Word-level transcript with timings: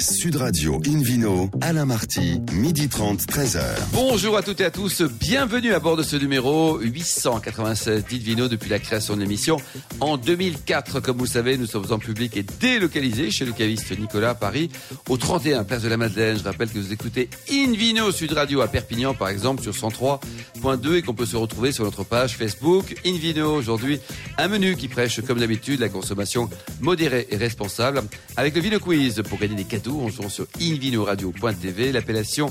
Sud 0.00 0.36
Radio 0.36 0.80
Invino, 0.86 1.50
Alain 1.60 1.84
Marty, 1.84 2.40
midi 2.52 2.88
30, 2.88 3.20
13h. 3.22 3.60
Bonjour 3.92 4.36
à 4.36 4.42
toutes 4.42 4.60
et 4.60 4.64
à 4.64 4.70
tous, 4.70 5.02
bienvenue 5.02 5.72
à 5.74 5.80
bord 5.80 5.96
de 5.96 6.04
ce 6.04 6.14
numéro 6.14 6.78
896 6.78 8.04
d'Invino 8.08 8.46
depuis 8.46 8.70
la 8.70 8.78
création 8.78 9.16
de 9.16 9.22
l'émission 9.22 9.56
en 9.98 10.16
2004. 10.16 11.00
Comme 11.00 11.16
vous 11.16 11.24
le 11.24 11.30
savez, 11.30 11.58
nous 11.58 11.66
sommes 11.66 11.90
en 11.90 11.98
public 11.98 12.36
et 12.36 12.44
délocalisés 12.44 13.32
chez 13.32 13.44
le 13.44 13.50
caviste 13.50 13.98
Nicolas 13.98 14.30
à 14.30 14.34
Paris, 14.36 14.70
au 15.08 15.16
31 15.16 15.64
Place 15.64 15.82
de 15.82 15.88
la 15.88 15.96
Madeleine. 15.96 16.38
Je 16.38 16.44
rappelle 16.44 16.68
que 16.68 16.78
vous 16.78 16.92
écoutez 16.92 17.28
Invino 17.50 18.12
Sud 18.12 18.32
Radio 18.32 18.60
à 18.60 18.68
Perpignan 18.68 19.14
par 19.14 19.28
exemple 19.30 19.62
sur 19.62 19.72
103.2 19.72 20.94
et 20.94 21.02
qu'on 21.02 21.14
peut 21.14 21.26
se 21.26 21.36
retrouver 21.36 21.72
sur 21.72 21.82
notre 21.82 22.04
page 22.04 22.36
Facebook 22.36 22.94
Invino. 23.04 23.52
Aujourd'hui, 23.52 23.98
un 24.38 24.46
menu 24.46 24.76
qui 24.76 24.86
prêche 24.86 25.20
comme 25.22 25.40
d'habitude 25.40 25.80
la 25.80 25.88
consommation 25.88 26.48
modérée 26.80 27.26
et 27.30 27.36
responsable 27.36 28.02
avec 28.36 28.54
le 28.54 28.60
Vino 28.60 28.78
Quiz 28.78 29.22
pour 29.28 29.40
gagner 29.40 29.56
des 29.56 29.64
cadeaux 29.64 29.87
on 29.90 30.10
se 30.10 30.28
sur 30.28 30.46
invinoradio.tv, 30.60 31.92
l'appellation 31.92 32.50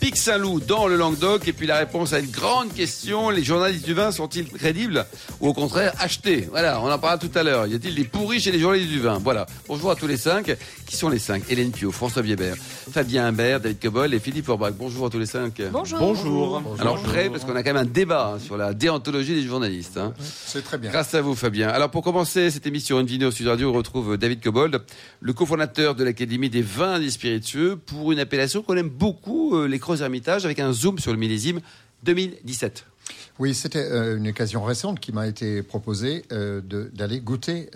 Pic 0.00 0.16
Saint-Loup 0.16 0.60
dans 0.60 0.86
le 0.86 0.96
Languedoc. 0.96 1.48
Et 1.48 1.52
puis 1.52 1.66
la 1.66 1.78
réponse 1.78 2.12
à 2.12 2.20
une 2.20 2.30
grande 2.30 2.72
question, 2.72 3.30
les 3.30 3.42
journalistes 3.42 3.84
du 3.84 3.94
vin 3.94 4.12
sont-ils 4.12 4.46
crédibles 4.48 5.06
ou 5.40 5.48
au 5.48 5.54
contraire 5.54 5.92
achetés? 5.98 6.48
Voilà, 6.50 6.80
on 6.80 6.90
en 6.90 6.98
parlera 6.98 7.18
tout 7.18 7.36
à 7.36 7.42
l'heure. 7.42 7.66
Y 7.66 7.74
a-t-il 7.74 7.94
des 7.94 8.04
pourris 8.04 8.40
chez 8.40 8.50
les 8.50 8.60
journalistes 8.60 8.90
du 8.90 9.00
vin? 9.00 9.18
Voilà. 9.18 9.46
Bonjour 9.66 9.90
à 9.90 9.96
tous 9.96 10.06
les 10.06 10.16
cinq. 10.16 10.56
Qui 10.86 10.96
sont 10.96 11.08
les 11.08 11.18
cinq? 11.18 11.42
Hélène 11.50 11.70
Pio, 11.70 11.90
François 11.92 12.22
Biebert, 12.22 12.56
Fabien 12.56 13.26
Imbert, 13.26 13.60
David 13.60 13.80
Cobol 13.80 14.14
et 14.14 14.18
Philippe 14.18 14.48
Orbach. 14.48 14.72
Bonjour 14.78 15.06
à 15.06 15.10
tous 15.10 15.18
les 15.18 15.26
cinq. 15.26 15.60
Bonjour. 15.72 15.98
Bonjour. 15.98 16.62
Alors 16.78 17.02
prêt 17.02 17.28
parce 17.28 17.44
qu'on 17.44 17.56
a 17.56 17.62
quand 17.62 17.74
même 17.74 17.82
un 17.82 17.90
débat 17.90 18.34
hein, 18.34 18.38
sur 18.38 18.56
la 18.56 18.74
déontologie 18.74 19.34
des 19.34 19.42
journalistes. 19.42 19.98
Hein. 19.98 20.14
C'est 20.20 20.62
très 20.62 20.78
bien. 20.78 20.90
Grâce 20.90 21.14
à 21.14 21.20
vous 21.20 21.34
Fabien. 21.34 21.68
Alors 21.68 21.90
pour 21.90 22.02
commencer 22.02 22.50
cette 22.50 22.66
émission, 22.66 23.00
une 23.00 23.06
vidéo 23.06 23.30
sur 23.30 23.48
Radio, 23.48 23.70
on 23.70 23.72
retrouve 23.72 24.16
David 24.16 24.42
Cobold, 24.42 24.80
le 25.20 25.32
cofondateur 25.32 25.94
de 25.94 26.04
l'Académie 26.04 26.50
des 26.50 26.62
vins 26.62 26.96
et 26.96 27.04
des 27.04 27.10
spiritueux, 27.10 27.76
pour 27.76 28.12
une 28.12 28.18
appellation 28.18 28.62
qu'on 28.62 28.76
aime 28.76 28.88
beaucoup, 28.88 29.56
euh, 29.56 29.66
les 29.66 29.78
Creux 29.88 30.02
Hermitage, 30.02 30.44
avec 30.44 30.60
un 30.60 30.70
zoom 30.70 30.98
sur 30.98 31.12
le 31.12 31.18
millésime 31.18 31.62
2017. 32.02 32.84
Oui, 33.38 33.54
c'était 33.54 33.90
euh, 33.90 34.18
une 34.18 34.28
occasion 34.28 34.62
récente 34.62 35.00
qui 35.00 35.12
m'a 35.12 35.26
été 35.26 35.62
proposée 35.62 36.26
euh, 36.30 36.60
d'aller 36.92 37.20
goûter 37.20 37.70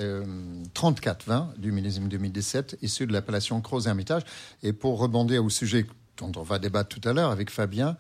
34 0.74 1.24
vins 1.27 1.48
du 1.56 1.72
millésime 1.72 2.08
2017 2.08 2.77
issus 2.83 3.06
de 3.06 3.14
l'appellation 3.14 3.62
Creux 3.62 3.88
Hermitage. 3.88 4.24
Et 4.62 4.74
pour 4.74 4.98
rebondir 4.98 5.42
au 5.42 5.48
sujet 5.48 5.86
dont 6.18 6.33
on 6.36 6.42
va 6.42 6.58
débattre 6.58 7.00
tout 7.00 7.08
à 7.08 7.14
l'heure 7.14 7.30
avec 7.30 7.48
Fabien, 7.48 7.96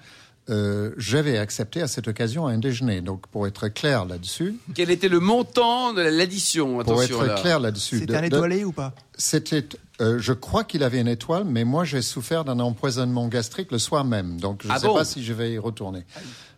euh, 0.50 0.90
j'avais 0.96 1.38
accepté 1.38 1.82
à 1.82 1.86
cette 1.86 2.08
occasion 2.08 2.48
un 2.48 2.58
déjeuner. 2.58 3.00
Donc, 3.00 3.26
pour 3.28 3.46
être 3.46 3.68
clair 3.68 4.04
là-dessus. 4.04 4.56
Quel 4.74 4.90
était 4.90 5.08
le 5.08 5.20
montant 5.20 5.92
de 5.92 6.02
l'addition? 6.02 6.82
Pour 6.82 7.02
être 7.02 7.40
clair 7.40 7.60
là-dessus. 7.60 8.00
C'était 8.00 8.16
un 8.16 8.24
étoilé 8.24 8.64
ou 8.64 8.72
pas? 8.72 8.92
C'était. 9.22 9.64
Euh, 10.00 10.18
je 10.18 10.32
crois 10.32 10.64
qu'il 10.64 10.82
avait 10.82 11.00
une 11.00 11.06
étoile, 11.06 11.44
mais 11.44 11.62
moi 11.62 11.84
j'ai 11.84 12.02
souffert 12.02 12.44
d'un 12.44 12.58
empoisonnement 12.58 13.28
gastrique 13.28 13.70
le 13.70 13.78
soir 13.78 14.04
même. 14.04 14.40
Donc, 14.40 14.62
je 14.64 14.68
ne 14.68 14.72
ah 14.72 14.80
sais 14.80 14.88
pas 14.88 15.04
si 15.04 15.22
je 15.22 15.32
vais 15.32 15.52
y 15.52 15.58
retourner. 15.58 16.04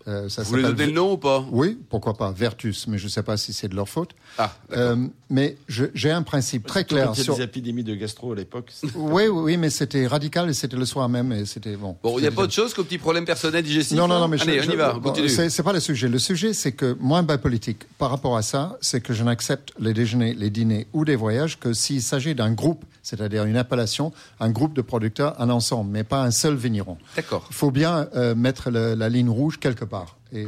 Euh, 0.07 0.29
ça 0.29 0.43
Vous 0.43 0.51
voulez 0.51 0.63
donner 0.63 0.87
le 0.87 0.93
nom 0.93 1.13
ou 1.13 1.17
pas? 1.17 1.45
Oui, 1.51 1.79
pourquoi 1.89 2.15
pas, 2.15 2.31
Vertus, 2.31 2.87
mais 2.89 2.99
je 2.99 3.05
ne 3.05 3.09
sais 3.09 3.23
pas 3.23 3.37
si 3.39 3.55
c'est 3.55 3.69
de 3.69 3.77
leur 3.77 3.89
faute. 3.89 4.11
Ah, 4.37 4.55
euh, 4.73 4.97
mais 5.31 5.57
j'ai 5.69 6.11
un 6.11 6.23
principe 6.23 6.67
très 6.67 6.85
clair. 6.85 7.13
Il 7.17 7.25
y 7.25 7.31
a 7.31 7.35
des 7.35 7.43
épidémies 7.43 7.85
de 7.85 7.95
gastro 7.95 8.33
à 8.33 8.37
l'époque. 8.37 8.73
Oui, 8.95 9.27
oui, 9.29 9.57
mais 9.57 9.71
c'était 9.71 10.07
radical 10.07 10.49
et 10.49 10.55
c'était 10.55 10.77
le 10.77 10.85
soir 10.85 11.09
même 11.09 11.33
et 11.33 11.47
c'était 11.47 11.77
bon. 11.77 11.97
Bon, 12.03 12.19
il 12.19 12.23
n'y 12.23 12.27
a 12.27 12.31
pas 12.31 12.43
autre 12.43 12.53
chose 12.53 12.75
qu'au 12.75 12.85
petit 12.85 12.99
problème 12.99 13.25
personnel 13.25 13.63
digestif 13.63 13.97
Non, 13.97 14.09
non, 14.09 14.19
non, 14.19 14.29
mais 14.29 14.41
Allez, 14.41 14.61
on 14.67 14.73
y 14.73 14.77
va, 14.77 14.99
continue. 15.03 15.29
C'est 15.29 15.63
pas 15.63 15.73
le 15.73 15.81
sujet. 15.81 16.09
Le 16.09 16.19
sujet, 16.19 16.53
c'est 16.53 16.73
que 16.73 16.97
moi, 17.01 17.23
bas 17.23 17.39
politique, 17.39 17.85
par 17.99 18.11
rapport 18.11 18.37
à 18.37 18.43
ça, 18.43 18.77
c'est 18.81 19.01
que 19.01 19.13
je 19.13 19.25
n'accepte 19.25 19.73
les 19.79 19.95
déjeuners, 19.95 20.35
les 20.35 20.51
dîners 20.51 20.87
ou 20.93 21.05
des 21.05 21.17
voyages 21.17 21.59
que 21.59 21.73
s'il 21.73 22.03
s'agit 22.03 22.35
d'un 22.35 22.53
groupe, 22.55 22.85
c'est-à-dire 23.03 23.45
une 23.45 23.57
appellation, 23.57 24.13
un 24.41 24.51
groupe 24.51 24.75
de 24.75 24.83
producteurs, 24.83 25.41
un 25.41 25.51
ensemble, 25.51 25.91
mais 25.91 26.05
pas 26.05 26.23
un 26.23 26.31
seul 26.31 26.55
vigneron. 26.55 26.97
D'accord. 27.17 27.47
Il 27.51 27.55
faut 27.55 27.71
bien 27.71 28.09
euh, 28.15 28.35
mettre 28.35 28.71
la 28.71 29.09
ligne 29.09 29.29
rouge 29.29 29.59
quelque 29.59 29.85
part 29.85 30.17
et, 30.35 30.47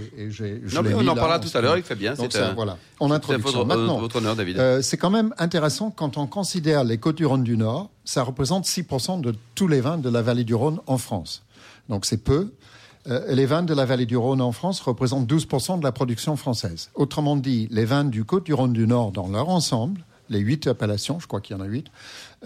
non, 0.74 0.82
mais 0.82 0.94
on 0.94 1.06
en 1.06 1.14
parlera 1.14 1.38
tout 1.38 1.56
à 1.56 1.60
l'heure, 1.60 1.76
il 1.76 1.84
fait 1.84 1.94
bien. 1.94 2.14
Donc 2.14 2.32
ça, 2.32 2.52
voilà, 2.54 2.76
en 2.98 3.10
introduction. 3.12 3.52
Votre, 3.52 3.66
Maintenant, 3.66 3.98
votre 4.00 4.16
honneur, 4.16 4.34
David. 4.34 4.58
Euh, 4.58 4.82
c'est 4.82 4.96
quand 4.96 5.10
même 5.10 5.32
intéressant 5.38 5.90
quand 5.90 6.18
on 6.18 6.26
considère 6.26 6.82
les 6.82 6.98
Côtes-du-Rhône 6.98 7.44
du 7.44 7.56
Nord, 7.56 7.90
ça 8.04 8.24
représente 8.24 8.66
6% 8.66 9.20
de 9.20 9.34
tous 9.54 9.68
les 9.68 9.80
vins 9.80 9.98
de 9.98 10.10
la 10.10 10.22
vallée 10.22 10.42
du 10.42 10.54
Rhône 10.54 10.80
en 10.88 10.98
France. 10.98 11.44
Donc 11.88 12.04
c'est 12.04 12.22
peu. 12.24 12.52
Euh, 13.08 13.32
les 13.32 13.46
vins 13.46 13.62
de 13.62 13.72
la 13.72 13.84
vallée 13.84 14.06
du 14.06 14.16
Rhône 14.16 14.40
en 14.40 14.50
France 14.50 14.80
représentent 14.80 15.30
12% 15.30 15.78
de 15.78 15.84
la 15.84 15.92
production 15.92 16.34
française. 16.34 16.90
Autrement 16.94 17.36
dit, 17.36 17.68
les 17.70 17.84
vins 17.84 18.04
du 18.04 18.24
Côte-du-Rhône 18.24 18.72
du 18.72 18.88
Nord 18.88 19.12
dans 19.12 19.28
leur 19.28 19.48
ensemble, 19.48 20.00
les 20.28 20.40
huit 20.40 20.66
appellations, 20.66 21.20
je 21.20 21.26
crois 21.26 21.40
qu'il 21.40 21.56
y 21.56 21.60
en 21.60 21.62
a 21.62 21.66
huit, 21.66 21.86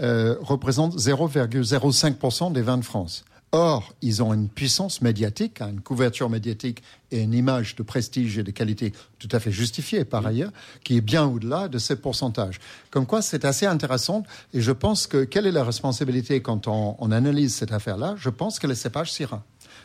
euh, 0.00 0.36
représentent 0.41 0.96
0,05% 0.96 2.52
des 2.52 2.62
vins 2.62 2.78
de 2.78 2.84
France. 2.84 3.24
Or, 3.52 3.94
ils 4.00 4.22
ont 4.22 4.32
une 4.32 4.48
puissance 4.48 5.02
médiatique, 5.02 5.60
une 5.60 5.80
couverture 5.80 6.30
médiatique 6.30 6.84
et 7.10 7.20
une 7.20 7.34
image 7.34 7.74
de 7.74 7.82
prestige 7.82 8.38
et 8.38 8.44
de 8.44 8.52
qualité 8.52 8.92
tout 9.18 9.28
à 9.32 9.41
fait 9.41 9.50
justifiée 9.50 10.04
par 10.04 10.24
ailleurs, 10.24 10.52
qui 10.84 10.96
est 10.96 11.00
bien 11.00 11.26
au-delà 11.26 11.66
de 11.66 11.78
ces 11.78 11.96
pourcentages. 11.96 12.60
Comme 12.91 13.06
quoi, 13.06 13.22
c'est 13.22 13.44
assez 13.44 13.66
intéressant 13.66 14.22
et 14.54 14.60
je 14.60 14.70
pense 14.70 15.08
que 15.08 15.24
quelle 15.24 15.48
est 15.48 15.52
la 15.52 15.64
responsabilité 15.64 16.41
quand 16.42 16.68
on, 16.68 17.10
analyse 17.10 17.56
cette 17.56 17.72
affaire-là? 17.72 18.14
Je 18.18 18.30
pense 18.30 18.60
que 18.60 18.68
le 18.68 18.76
cépage 18.76 19.12
Syrah 19.12 19.42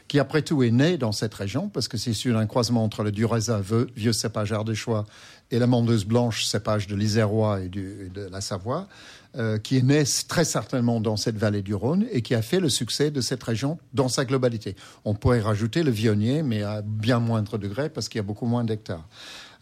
qui 0.08 0.20
après 0.20 0.42
tout 0.42 0.62
est 0.64 0.72
né 0.72 0.98
dans 0.98 1.12
cette 1.12 1.34
région, 1.34 1.70
parce 1.70 1.88
que 1.88 1.98
c'est 1.98 2.14
sur 2.14 2.38
un 2.38 2.46
croisement 2.46 2.84
entre 2.84 3.04
le 3.04 3.12
Dureza, 3.12 3.62
vieux 3.96 4.14
cépage 4.14 4.52
ardéchois, 4.52 5.06
et 5.52 5.60
la 5.60 5.68
Mondeuse 5.68 6.06
blanche, 6.06 6.46
cépage 6.46 6.88
de 6.88 6.96
l'Isérois 6.96 7.62
et, 7.62 7.70
de 7.70 8.28
la 8.32 8.42
Savoie, 8.42 8.88
euh, 9.38 9.58
qui 9.58 9.78
est 9.78 9.82
né 9.82 10.04
très 10.28 10.46
certainement 10.46 11.02
dans 11.02 11.18
cette 11.18 11.38
vallée 11.38 11.62
du 11.62 11.76
Rhône 11.76 12.06
et 12.12 12.22
qui 12.22 12.34
a 12.36 12.42
fait 12.42 12.60
le 12.60 12.70
succès 12.70 13.12
de 13.12 13.22
cette 13.22 13.44
région 13.44 13.78
dans 13.94 14.08
sa 14.08 14.26
globalité. 14.26 14.76
On 15.04 15.14
pourrait 15.14 15.42
rajouter 15.42 15.84
le 15.84 15.92
Vionnier, 15.92 16.42
mais 16.42 16.64
à 16.64 16.82
bien 16.82 17.20
moindre 17.20 17.58
degré 17.58 17.90
parce 17.90 18.08
qu'il 18.08 18.18
y 18.18 18.20
a 18.20 18.24
beaucoup 18.24 18.46
moins 18.46 18.64
d'hectares. 18.64 19.08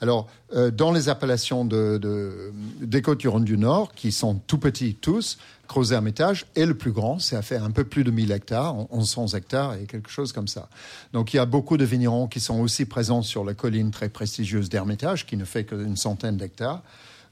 Alors, 0.03 0.27
euh, 0.53 0.69
dans 0.69 0.91
les 0.91 1.07
appellations 1.07 1.63
de, 1.63 1.97
de, 1.97 2.51
des 2.81 3.01
Côtes-du-Rhône 3.01 3.45
du 3.45 3.57
Nord, 3.57 3.93
qui 3.93 4.11
sont 4.11 4.35
tout 4.47 4.57
petits 4.57 4.95
tous, 4.95 5.37
Crozet-Hermitage 5.69 6.45
est 6.57 6.65
le 6.65 6.73
plus 6.73 6.91
grand, 6.91 7.19
c'est 7.19 7.37
à 7.37 7.41
faire 7.41 7.63
un 7.63 7.71
peu 7.71 7.85
plus 7.85 8.03
de 8.03 8.11
1000 8.11 8.33
hectares, 8.33 8.75
1100 8.91 9.27
hectares 9.27 9.75
et 9.75 9.85
quelque 9.85 10.09
chose 10.09 10.33
comme 10.33 10.49
ça. 10.49 10.67
Donc 11.13 11.33
il 11.33 11.37
y 11.37 11.39
a 11.39 11.45
beaucoup 11.45 11.77
de 11.77 11.85
vignerons 11.85 12.27
qui 12.27 12.41
sont 12.41 12.59
aussi 12.59 12.83
présents 12.83 13.21
sur 13.21 13.45
la 13.45 13.53
colline 13.53 13.91
très 13.91 14.09
prestigieuse 14.09 14.67
d'Hermitage, 14.67 15.25
qui 15.25 15.37
ne 15.37 15.45
fait 15.45 15.63
qu'une 15.63 15.95
centaine 15.95 16.35
d'hectares. 16.35 16.81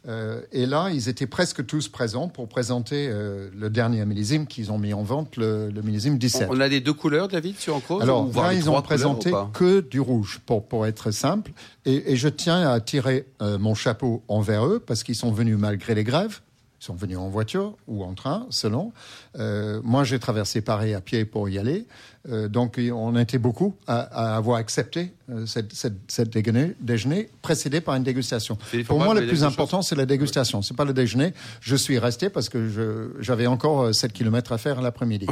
Euh, 0.08 0.42
et 0.52 0.66
là, 0.66 0.90
ils 0.92 1.10
étaient 1.10 1.28
presque 1.28 1.66
tous 1.66 1.88
présents 1.88 2.28
pour 2.28 2.48
présenter 2.48 3.08
euh, 3.08 3.50
le 3.56 3.70
dernier 3.70 4.04
millésime 4.06 4.48
qu'ils 4.48 4.72
ont 4.72 4.80
mis 4.80 4.94
en 4.94 5.04
vente, 5.04 5.38
le, 5.38 5.70
millésime 5.84 6.18
17. 6.18 6.48
On 6.50 6.60
a 6.60 6.70
des 6.70 6.82
deux 6.82 6.94
couleurs, 6.94 7.28
David, 7.28 7.60
sur 7.60 7.76
en 7.76 7.80
cause 7.80 8.02
Alors, 8.02 8.28
là, 8.34 8.54
ils 8.54 8.70
ont 8.70 8.82
présenté 8.82 9.32
que 9.54 9.82
du 9.82 10.00
rouge, 10.00 10.42
pour, 10.46 10.68
pour 10.68 10.88
être 10.88 11.12
simple. 11.12 11.52
Et, 11.86 12.16
je 12.16 12.28
tiens 12.28 12.68
à 12.68 12.80
tirer 12.80 13.28
euh, 13.42 13.60
mon 13.60 13.76
chapeau 13.76 14.24
envers 14.28 14.66
eux, 14.66 14.80
parce 14.80 15.04
qu'ils 15.04 15.16
sont 15.16 15.32
venus 15.32 15.58
malgré 15.58 15.94
les 15.94 16.04
grèves. 16.04 16.40
Ils 16.82 16.86
sont 16.86 16.96
venus 16.96 17.18
en 17.18 17.30
voiture 17.30 17.76
ou 17.88 18.04
en 18.04 18.16
train, 18.16 18.48
selon. 18.50 18.92
moi, 19.36 20.04
j'ai 20.04 20.18
traversé 20.18 20.62
Paris 20.62 20.96
à 20.96 21.02
pied 21.02 21.26
pour 21.26 21.48
y 21.48 21.60
aller. 21.60 21.86
Euh, 22.30 22.48
donc, 22.48 22.80
on 22.80 23.18
était 23.18 23.40
beaucoup 23.40 23.76
à, 23.88 24.36
avoir 24.36 24.58
accepté 24.58 25.12
euh, 25.30 25.46
cette, 25.46 25.74
cette, 26.08 26.30
déjeuner, 26.30 27.30
précédé 27.42 27.82
par 27.82 27.96
une 27.96 28.04
dégustation. 28.04 28.58
Pour 28.88 29.00
moi, 29.00 29.14
le 29.14 29.26
plus 29.26 29.44
important, 29.44 29.82
c'est 29.82 29.96
la 29.96 30.06
dégustation. 30.06 30.62
C'est 30.62 30.76
pas 30.76 30.86
le 30.86 30.94
déjeuner. 30.94 31.34
Je 31.62 31.76
suis 31.76 31.98
resté 31.98 32.30
parce 32.30 32.50
que 32.50 33.12
j'avais 33.20 33.48
encore 33.48 33.94
7 33.94 34.12
euh, 34.12 34.14
km 34.14 34.52
à 34.52 34.58
faire 34.58 34.82
l'après-midi. 34.82 35.26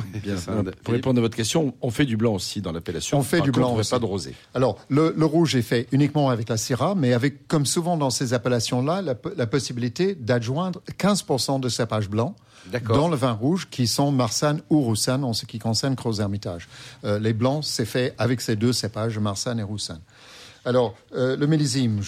Pour 0.84 0.94
répondre 0.94 1.20
à 1.20 1.22
votre 1.22 1.36
question, 1.36 1.74
on 1.82 1.92
fait 1.92 2.06
du 2.06 2.18
blanc 2.18 2.34
aussi 2.34 2.62
dans 2.62 2.72
l'appellation. 2.72 3.20
On 3.20 3.24
fait 3.24 3.42
du 3.42 3.52
blanc. 3.52 3.76
On 3.78 3.90
pas 3.90 4.00
de 4.00 4.06
rosé. 4.06 4.34
Alors, 4.54 4.78
le, 4.90 5.14
rouge 5.26 5.56
est 5.56 5.62
fait 5.62 5.88
uniquement 5.92 6.30
avec 6.30 6.50
la 6.50 6.58
Syrah, 6.58 6.96
mais 6.96 7.14
avec, 7.14 7.48
comme 7.48 7.68
souvent 7.68 7.98
dans 7.98 8.10
ces 8.10 8.34
appellations-là, 8.34 9.02
la, 9.04 9.16
la 9.38 9.48
possibilité 9.48 10.16
d'adjoindre 10.16 10.82
15% 10.98 11.60
de 11.60 11.70
cépage 11.70 12.10
blanc 12.10 12.36
dans 12.88 13.08
le 13.08 13.16
vin 13.16 13.32
rouge 13.32 13.68
qui 13.70 13.88
sont 13.88 14.12
Marsanne 14.12 14.62
ou 14.70 14.82
Roussanne 14.82 15.24
en 15.24 15.34
ce 15.34 15.46
qui 15.46 15.60
concerne 15.60 15.96
Gros 15.96 16.20
Hermitage. 16.20 16.68
Euh, 17.04 17.20
les 17.20 17.34
blancs, 17.34 17.64
c'est 17.64 17.86
fait 17.86 18.14
avec 18.18 18.42
ces 18.42 18.56
deux 18.56 18.74
cépages, 18.74 19.18
Marsanne 19.20 19.60
et 19.60 19.64
Roussanne. 19.64 20.02
Alors, 20.66 20.94
euh, 21.16 21.38
le 21.38 21.48
millésime, 21.48 22.02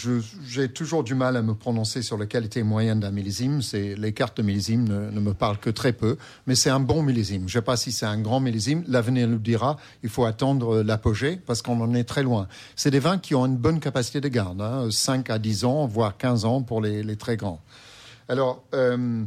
j'ai 0.46 0.68
toujours 0.68 1.04
du 1.04 1.16
mal 1.16 1.38
à 1.38 1.42
me 1.42 1.54
prononcer 1.54 2.02
sur 2.02 2.18
la 2.18 2.26
qualité 2.26 2.64
moyenne 2.64 3.00
d'un 3.00 3.12
millésime. 3.12 3.62
Les 3.74 4.14
cartes 4.14 4.38
de 4.38 4.44
millésime 4.44 4.84
ne, 4.88 5.20
me 5.20 5.34
parlent 5.34 5.58
que 5.58 5.70
très 5.70 5.94
peu, 5.94 6.18
mais 6.48 6.56
c'est 6.56 6.70
un 6.70 6.82
bon 6.82 7.02
millésime. 7.02 7.48
Je 7.48 7.58
ne 7.58 7.62
sais 7.62 7.66
pas 7.66 7.78
si 7.78 7.92
c'est 7.94 8.06
un 8.06 8.20
grand 8.20 8.42
millésime. 8.42 8.84
L'avenir 8.88 9.28
nous 9.28 9.40
dira. 9.40 9.78
Il 10.04 10.10
faut 10.10 10.26
attendre 10.26 10.84
l'apogée 10.84 11.40
parce 11.46 11.62
qu'on 11.62 11.80
en 11.80 11.94
est 11.94 12.04
très 12.04 12.24
loin. 12.24 12.48
C'est 12.76 12.92
des 12.92 13.00
vins 13.00 13.18
qui 13.18 13.36
ont 13.36 13.46
une 13.46 13.58
bonne 13.58 13.80
capacité 13.80 14.20
de 14.20 14.28
garde, 14.28 14.62
hein, 14.62 14.90
5 14.92 15.30
à 15.30 15.40
10 15.40 15.64
ans, 15.64 15.88
voire 15.88 16.18
15 16.18 16.44
ans 16.44 16.62
pour 16.62 16.82
les, 16.82 17.16
très 17.16 17.38
grands. 17.38 17.62
Alors, 18.28 18.64
euh, 18.74 19.24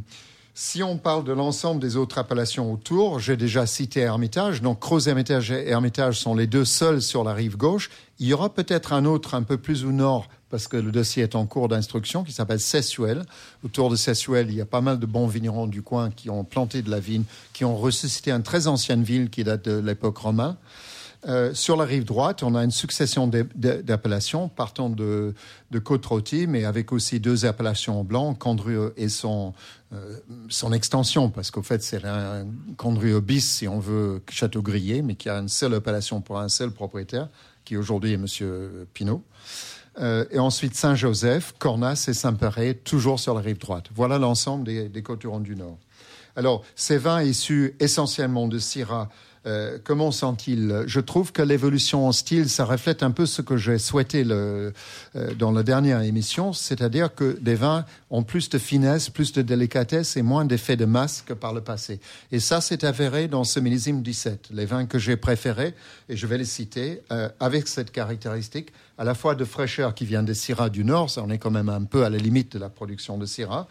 si 0.57 0.81
on 0.81 0.97
parle 0.97 1.25
de 1.25 1.33
l'ensemble 1.33 1.81
des 1.81 1.97
autres 1.97 2.17
appellations 2.17 2.71
autour, 2.71 3.19
j'ai 3.19 3.35
déjà 3.35 3.65
cité 3.65 3.99
Hermitage. 3.99 4.61
Donc, 4.61 4.79
Crozet-Hermitage 4.79 5.51
et 5.51 5.67
Hermitage 5.67 6.17
sont 6.17 6.33
les 6.33 6.47
deux 6.47 6.63
seuls 6.63 7.01
sur 7.01 7.25
la 7.25 7.33
rive 7.33 7.57
gauche. 7.57 7.89
Il 8.19 8.27
y 8.27 8.33
aura 8.33 8.47
peut-être 8.47 8.93
un 8.93 9.03
autre 9.03 9.33
un 9.33 9.43
peu 9.43 9.57
plus 9.57 9.83
au 9.83 9.91
nord, 9.91 10.29
parce 10.49 10.69
que 10.69 10.77
le 10.77 10.93
dossier 10.93 11.23
est 11.23 11.35
en 11.35 11.45
cours 11.45 11.67
d'instruction, 11.67 12.23
qui 12.23 12.31
s'appelle 12.31 12.61
Sessuel. 12.61 13.25
Autour 13.65 13.89
de 13.89 13.97
Sessuel, 13.97 14.47
il 14.49 14.55
y 14.55 14.61
a 14.61 14.65
pas 14.65 14.79
mal 14.79 14.97
de 14.97 15.05
bons 15.05 15.27
vignerons 15.27 15.67
du 15.67 15.81
coin 15.81 16.09
qui 16.09 16.29
ont 16.29 16.45
planté 16.45 16.81
de 16.81 16.89
la 16.89 17.01
vigne, 17.01 17.25
qui 17.51 17.65
ont 17.65 17.75
ressuscité 17.75 18.31
une 18.31 18.43
très 18.43 18.67
ancienne 18.67 19.03
ville 19.03 19.29
qui 19.29 19.43
date 19.43 19.65
de 19.65 19.77
l'époque 19.77 20.17
romaine. 20.19 20.55
Euh, 21.27 21.53
sur 21.55 21.75
la 21.75 21.85
rive 21.85 22.05
droite, 22.05 22.43
on 22.43 22.53
a 22.53 22.63
une 22.63 22.71
succession 22.71 23.27
d'appellations 23.27 24.47
partant 24.47 24.89
de, 24.89 25.33
de 25.71 25.79
Côte-Rôtie, 25.79 26.45
mais 26.45 26.65
avec 26.65 26.91
aussi 26.91 27.19
deux 27.19 27.45
appellations 27.45 28.03
blancs, 28.03 28.37
Condrieu 28.37 28.93
et 28.95 29.09
son, 29.09 29.53
euh, 29.93 30.17
son 30.49 30.71
extension, 30.71 31.31
parce 31.31 31.49
qu'au 31.49 31.63
fait, 31.63 31.81
c'est 31.81 32.05
un 32.05 32.45
Condrieu 32.77 33.21
bis, 33.21 33.57
si 33.57 33.67
on 33.67 33.79
veut, 33.79 34.21
Château-Grillé, 34.29 35.01
mais 35.01 35.15
qui 35.15 35.29
a 35.29 35.37
une 35.39 35.49
seule 35.49 35.73
appellation 35.73 36.21
pour 36.21 36.39
un 36.39 36.49
seul 36.49 36.69
propriétaire, 36.69 37.29
qui 37.63 37.75
aujourd'hui 37.75 38.13
est 38.13 38.17
Monsieur 38.17 38.87
Pinault. 38.93 39.23
Euh, 39.97 40.25
et 40.29 40.39
ensuite 40.39 40.75
Saint-Joseph, 40.75 41.55
Cornas 41.57 42.05
et 42.07 42.13
Saint-Péret, 42.13 42.75
toujours 42.75 43.19
sur 43.19 43.33
la 43.33 43.41
rive 43.41 43.57
droite. 43.57 43.85
Voilà 43.95 44.19
l'ensemble 44.19 44.65
des, 44.65 44.89
des 44.89 45.01
côtes 45.01 45.25
du 45.41 45.55
Nord. 45.55 45.77
Alors, 46.35 46.63
ces 46.75 46.97
vins 46.97 47.23
issus 47.23 47.75
essentiellement 47.79 48.47
de 48.47 48.59
Syrah 48.59 49.09
euh, 49.45 49.77
comment 49.83 50.11
sont-ils 50.11 50.83
Je 50.87 50.99
trouve 50.99 51.31
que 51.31 51.41
l'évolution 51.41 52.07
en 52.07 52.11
style, 52.11 52.49
ça 52.49 52.65
reflète 52.65 53.03
un 53.03 53.11
peu 53.11 53.25
ce 53.25 53.41
que 53.41 53.57
j'ai 53.57 53.77
souhaité 53.77 54.23
le, 54.23 54.73
euh, 55.15 55.33
dans 55.35 55.51
la 55.51 55.63
dernière 55.63 56.01
émission, 56.01 56.53
c'est-à-dire 56.53 57.13
que 57.13 57.37
des 57.41 57.55
vins 57.55 57.85
ont 58.09 58.23
plus 58.23 58.49
de 58.49 58.57
finesse, 58.57 59.09
plus 59.09 59.33
de 59.33 59.41
délicatesse 59.41 60.17
et 60.17 60.21
moins 60.21 60.45
d'effet 60.45 60.77
de 60.77 60.85
masse 60.85 61.21
que 61.21 61.33
par 61.33 61.53
le 61.53 61.61
passé. 61.61 61.99
Et 62.31 62.39
ça, 62.39 62.61
c'est 62.61 62.83
avéré 62.83 63.27
dans 63.27 63.43
ce 63.43 63.59
millésime 63.59 64.01
17. 64.01 64.49
Les 64.51 64.65
vins 64.65 64.85
que 64.85 64.97
j'ai 64.97 65.17
préférés, 65.17 65.75
et 66.09 66.17
je 66.17 66.25
vais 66.25 66.37
les 66.37 66.45
citer, 66.45 67.01
euh, 67.11 67.29
avec 67.39 67.67
cette 67.67 67.91
caractéristique, 67.91 68.71
à 68.97 69.03
la 69.03 69.13
fois 69.13 69.35
de 69.35 69.45
fraîcheur 69.45 69.93
qui 69.93 70.05
vient 70.05 70.23
des 70.23 70.33
Syrah 70.33 70.69
du 70.69 70.85
Nord, 70.85 71.11
on 71.17 71.29
est 71.29 71.37
quand 71.37 71.51
même 71.51 71.69
un 71.69 71.83
peu 71.83 72.05
à 72.05 72.09
la 72.09 72.17
limite 72.17 72.53
de 72.53 72.59
la 72.59 72.69
production 72.69 73.17
de 73.17 73.25
Syrah, 73.25 73.67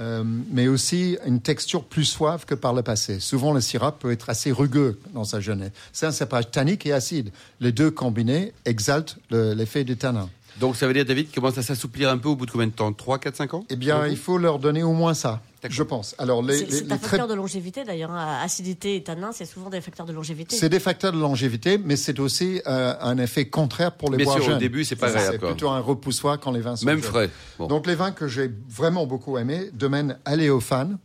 euh, 0.00 0.24
mais 0.50 0.68
aussi 0.68 1.16
une 1.26 1.40
texture 1.40 1.84
plus 1.84 2.04
suave 2.04 2.44
que 2.44 2.54
par 2.54 2.74
le 2.74 2.82
passé. 2.82 3.20
Souvent, 3.20 3.52
le 3.52 3.60
syrah 3.60 3.92
peut 3.92 4.12
être 4.12 4.30
assez 4.30 4.52
rugueux 4.52 4.98
dans 5.12 5.24
sa 5.24 5.40
jeunesse. 5.40 5.72
C'est 5.92 6.06
un 6.06 6.12
cépage 6.12 6.50
tannique 6.50 6.86
et 6.86 6.92
acide. 6.92 7.30
Les 7.60 7.72
deux 7.72 7.90
combinés 7.90 8.52
exaltent 8.64 9.16
l'effet 9.30 9.84
du 9.84 9.96
tanin. 9.96 10.28
Donc 10.60 10.76
ça 10.76 10.86
veut 10.86 10.94
dire, 10.94 11.04
David, 11.04 11.26
qu'il 11.26 11.34
commence 11.34 11.58
à 11.58 11.62
s'assouplir 11.62 12.08
un 12.10 12.18
peu 12.18 12.28
au 12.28 12.36
bout 12.36 12.46
de 12.46 12.50
combien 12.50 12.66
de 12.66 12.72
temps? 12.72 12.92
3, 12.92 13.18
4, 13.18 13.36
5 13.36 13.54
ans? 13.54 13.64
Eh 13.70 13.76
bien, 13.76 14.06
il 14.06 14.16
faut 14.16 14.38
leur 14.38 14.58
donner 14.58 14.82
au 14.82 14.92
moins 14.92 15.14
ça. 15.14 15.40
Je 15.70 15.82
pense. 15.82 16.14
Alors, 16.18 16.44
c'est 16.48 16.90
un 16.90 16.98
facteur 16.98 17.28
de 17.28 17.34
longévité 17.34 17.84
d'ailleurs. 17.84 18.10
Hein. 18.10 18.38
Acidité 18.42 18.96
et 18.96 19.02
tanin, 19.02 19.32
c'est 19.32 19.44
souvent 19.44 19.70
des 19.70 19.80
facteurs 19.80 20.06
de 20.06 20.12
longévité. 20.12 20.56
C'est 20.56 20.68
des 20.68 20.80
facteurs 20.80 21.12
de 21.12 21.18
longévité, 21.18 21.78
mais 21.78 21.96
c'est 21.96 22.18
aussi 22.20 22.60
euh, 22.66 22.94
un 23.00 23.18
effet 23.18 23.46
contraire 23.46 23.92
pour 23.92 24.10
les 24.10 24.24
bois 24.24 24.40
jeunes. 24.40 24.56
au 24.56 24.58
début, 24.58 24.84
c'est 24.84 24.96
pas 24.96 25.10
vrai. 25.10 25.28
C'est 25.32 25.38
plutôt 25.38 25.70
un 25.70 25.80
repoussoir 25.80 26.38
quand 26.38 26.52
les 26.52 26.60
vins 26.60 26.76
sont 26.76 26.86
Même 26.86 27.02
frais. 27.02 27.30
Donc 27.58 27.86
les 27.86 27.94
vins 27.94 28.12
que 28.12 28.28
j'ai 28.28 28.50
vraiment 28.68 29.06
beaucoup 29.06 29.38
aimés, 29.38 29.70
domaine 29.72 30.18
Aléophane, 30.24 30.98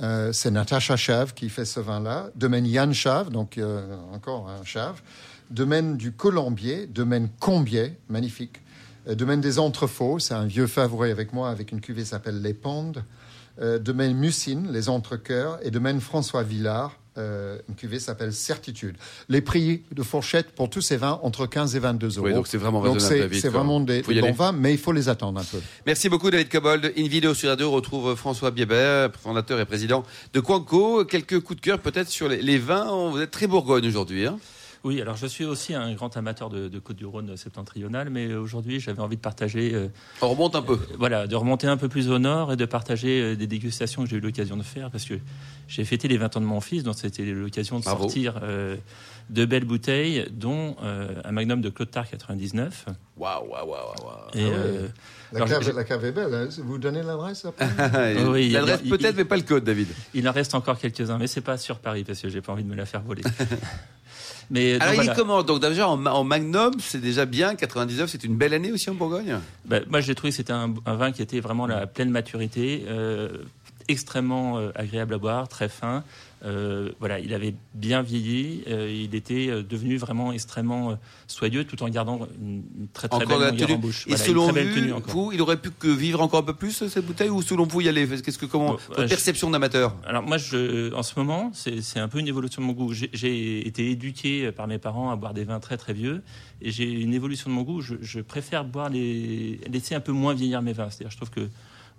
euh, 0.00 0.32
c'est 0.32 0.50
Natacha 0.50 0.96
Chave 0.96 1.34
qui 1.34 1.48
fait 1.48 1.64
ce 1.64 1.80
vin-là. 1.80 2.30
Domaine 2.36 2.66
Yann 2.66 2.92
Chave, 2.92 3.30
donc 3.30 3.58
euh, 3.58 3.96
encore 4.12 4.48
un 4.48 4.64
Chave. 4.64 5.02
Domaine 5.50 5.96
du 5.96 6.12
Colombier, 6.12 6.86
domaine 6.86 7.28
Combier, 7.40 7.96
magnifique. 8.08 8.60
domaine 9.06 9.40
des 9.40 9.58
Entrefaux, 9.58 10.18
c'est 10.18 10.34
un 10.34 10.44
vieux 10.44 10.66
favori 10.66 11.10
avec 11.10 11.32
moi, 11.32 11.48
avec 11.48 11.72
une 11.72 11.80
cuvée 11.80 12.02
qui 12.02 12.08
s'appelle 12.08 12.42
Les 12.42 12.54
Pondes. 12.54 13.02
Euh, 13.60 13.78
domaine 13.78 14.14
Mussine, 14.14 14.70
les 14.70 14.88
Entrecœurs, 14.88 15.58
et 15.62 15.70
domaine 15.70 16.00
François 16.00 16.42
Villard, 16.42 16.98
euh, 17.18 17.58
une 17.68 17.74
cuvée 17.74 17.98
s'appelle 17.98 18.32
Certitude. 18.32 18.96
Les 19.28 19.40
prix 19.40 19.82
de 19.92 20.02
fourchette 20.04 20.52
pour 20.52 20.70
tous 20.70 20.82
ces 20.82 20.96
vins 20.96 21.18
entre 21.24 21.46
15 21.46 21.74
et 21.74 21.80
22 21.80 22.18
euros. 22.18 22.26
Oui, 22.26 22.32
donc 22.32 22.46
c'est 22.46 22.58
vraiment 22.58 22.80
raisonnable, 22.80 23.34
C'est 23.34 23.48
vraiment 23.48 23.80
des, 23.80 24.02
bons 24.02 24.32
vins, 24.32 24.52
mais 24.52 24.72
il 24.72 24.78
faut 24.78 24.92
les 24.92 25.08
attendre 25.08 25.40
un 25.40 25.44
peu. 25.44 25.58
Merci 25.86 26.08
beaucoup 26.08 26.30
David 26.30 26.48
Cobold. 26.48 26.92
Une 26.96 27.08
vidéo 27.08 27.34
sur 27.34 27.48
Radio 27.48 27.72
retrouve 27.72 28.14
François 28.14 28.52
Biebert, 28.52 29.10
fondateur 29.20 29.58
et 29.58 29.64
président 29.64 30.04
de 30.32 30.38
Quanco. 30.38 31.04
Quelques 31.04 31.40
coups 31.40 31.60
de 31.60 31.64
cœur 31.64 31.80
peut-être 31.80 32.08
sur 32.08 32.28
les, 32.28 32.40
les 32.40 32.58
vins. 32.58 33.10
Vous 33.10 33.20
êtes 33.20 33.32
très 33.32 33.48
bourgogne 33.48 33.88
aujourd'hui. 33.88 34.26
Hein 34.26 34.38
oui, 34.88 35.02
alors 35.02 35.16
je 35.16 35.26
suis 35.26 35.44
aussi 35.44 35.74
un 35.74 35.92
grand 35.92 36.16
amateur 36.16 36.48
de, 36.48 36.68
de 36.68 36.78
Côte-du-Rhône 36.78 37.36
septentrionale, 37.36 38.08
mais 38.08 38.32
aujourd'hui 38.34 38.80
j'avais 38.80 39.02
envie 39.02 39.16
de 39.16 39.20
partager. 39.20 39.74
Euh, 39.74 39.88
On 40.22 40.30
remonte 40.30 40.56
un 40.56 40.62
peu. 40.62 40.72
Euh, 40.72 40.96
voilà, 40.98 41.26
de 41.26 41.36
remonter 41.36 41.66
un 41.66 41.76
peu 41.76 41.90
plus 41.90 42.08
au 42.08 42.18
nord 42.18 42.54
et 42.54 42.56
de 42.56 42.64
partager 42.64 43.20
euh, 43.20 43.36
des 43.36 43.46
dégustations 43.46 44.04
que 44.04 44.08
j'ai 44.08 44.16
eu 44.16 44.20
l'occasion 44.20 44.56
de 44.56 44.62
faire 44.62 44.90
parce 44.90 45.04
que 45.04 45.12
j'ai 45.66 45.84
fêté 45.84 46.08
les 46.08 46.16
20 46.16 46.38
ans 46.38 46.40
de 46.40 46.46
mon 46.46 46.62
fils, 46.62 46.84
donc 46.84 46.94
c'était 46.96 47.26
l'occasion 47.26 47.78
de 47.78 47.84
sortir 47.84 48.40
de 49.28 49.44
belles 49.44 49.66
bouteilles, 49.66 50.26
dont 50.30 50.76
un 50.80 51.32
magnum 51.32 51.60
de 51.60 51.68
Claude 51.68 51.90
Tard 51.90 52.08
99. 52.08 52.86
Waouh, 53.18 53.46
waouh, 53.46 53.68
waouh, 53.68 54.06
waouh. 54.06 54.88
La, 55.30 55.84
cave, 55.84 56.04
est 56.06 56.12
belle, 56.12 56.34
hein. 56.34 56.48
vous 56.64 56.78
donnez 56.78 57.02
l'adresse 57.02 57.46
Oui, 58.30 58.48
l'adresse 58.48 58.80
peut-être, 58.80 59.16
mais 59.16 59.26
pas 59.26 59.36
le 59.36 59.42
code, 59.42 59.64
David. 59.64 59.88
Il 60.14 60.26
en 60.26 60.32
reste 60.32 60.54
encore 60.54 60.78
quelques-uns, 60.78 61.18
mais 61.18 61.26
c'est 61.26 61.42
pas 61.42 61.58
sur 61.58 61.80
Paris 61.80 62.04
parce 62.04 62.20
que 62.20 62.30
j'ai 62.30 62.40
pas 62.40 62.52
envie 62.52 62.64
de 62.64 62.68
me 62.70 62.76
la 62.76 62.86
faire 62.86 63.02
voler. 63.02 63.22
Mais, 64.50 64.80
Alors, 64.80 65.02
il 65.02 65.10
est 65.10 65.14
comment 65.14 65.42
Donc, 65.42 65.60
déjà, 65.60 65.88
en, 65.88 66.24
Magnum, 66.24 66.72
c'est 66.80 67.00
déjà 67.00 67.26
bien. 67.26 67.54
99, 67.54 68.08
c'est 68.10 68.24
une 68.24 68.36
belle 68.36 68.54
année 68.54 68.72
aussi 68.72 68.88
en 68.90 68.94
Bourgogne 68.94 69.38
ben, 69.64 69.84
Moi, 69.88 70.00
j'ai 70.00 70.14
trouvé 70.14 70.30
que 70.30 70.36
c'était 70.36 70.52
un, 70.52 70.74
vin 70.86 71.12
qui 71.12 71.22
était 71.22 71.40
vraiment 71.40 71.66
la 71.66 71.86
pleine 71.86 72.10
maturité, 72.10 72.84
euh, 72.88 73.28
extrêmement 73.88 74.58
euh, 74.58 74.70
agréable 74.74 75.14
à 75.14 75.18
boire, 75.18 75.48
très 75.48 75.68
fin. 75.68 76.02
Euh, 76.44 76.92
voilà, 77.00 77.18
il 77.18 77.34
avait 77.34 77.54
bien 77.74 78.02
vieilli, 78.02 78.62
euh, 78.68 78.88
il 78.90 79.14
était 79.16 79.48
euh, 79.48 79.62
devenu 79.62 79.96
vraiment 79.96 80.32
extrêmement 80.32 80.96
soyeux 81.26 81.64
tout 81.64 81.82
en 81.82 81.88
gardant 81.88 82.28
une, 82.40 82.62
très 82.92 83.08
très 83.08 83.26
belle 83.26 83.38
longueur 83.38 83.70
en 83.72 83.78
bouche. 83.78 84.06
Et 84.06 84.16
selon 84.16 84.52
vous, 85.06 85.32
il 85.32 85.42
aurait 85.42 85.60
pu 85.60 85.70
que 85.70 85.88
vivre 85.88 86.20
encore 86.20 86.40
un 86.40 86.44
peu 86.44 86.54
plus 86.54 86.86
cette 86.86 87.04
bouteille 87.04 87.30
ou 87.30 87.42
selon 87.42 87.64
vous 87.64 87.80
y 87.80 87.88
aller? 87.88 88.06
Qu'est-ce 88.06 88.38
que 88.38 88.46
comment 88.46 88.76
votre 88.88 89.06
perception 89.06 89.50
d'amateur? 89.50 89.96
Alors 90.06 90.22
moi, 90.22 90.38
je, 90.38 90.94
en 90.94 91.02
ce 91.02 91.18
moment, 91.18 91.50
c'est 91.54 91.98
un 91.98 92.08
peu 92.08 92.18
une 92.18 92.28
évolution 92.28 92.62
de 92.62 92.66
mon 92.66 92.72
goût. 92.72 92.92
J'ai 92.92 93.66
été 93.66 93.90
éduqué 93.90 94.52
par 94.52 94.68
mes 94.68 94.78
parents 94.78 95.10
à 95.10 95.16
boire 95.16 95.34
des 95.34 95.44
vins 95.44 95.60
très 95.60 95.76
très 95.76 95.92
vieux 95.92 96.22
et 96.62 96.70
j'ai 96.70 96.88
une 96.88 97.14
évolution 97.14 97.50
de 97.50 97.54
mon 97.54 97.62
goût. 97.62 97.80
Je, 97.80 97.96
je, 98.00 98.20
préfère 98.20 98.64
boire 98.64 98.90
les 98.90 99.60
laisser 99.70 99.94
un 99.94 100.00
peu 100.00 100.12
moins 100.12 100.34
vieillir 100.34 100.62
mes 100.62 100.72
vins. 100.72 100.90
C'est-à-dire, 100.90 101.10
je 101.10 101.16
trouve 101.16 101.30
que 101.30 101.48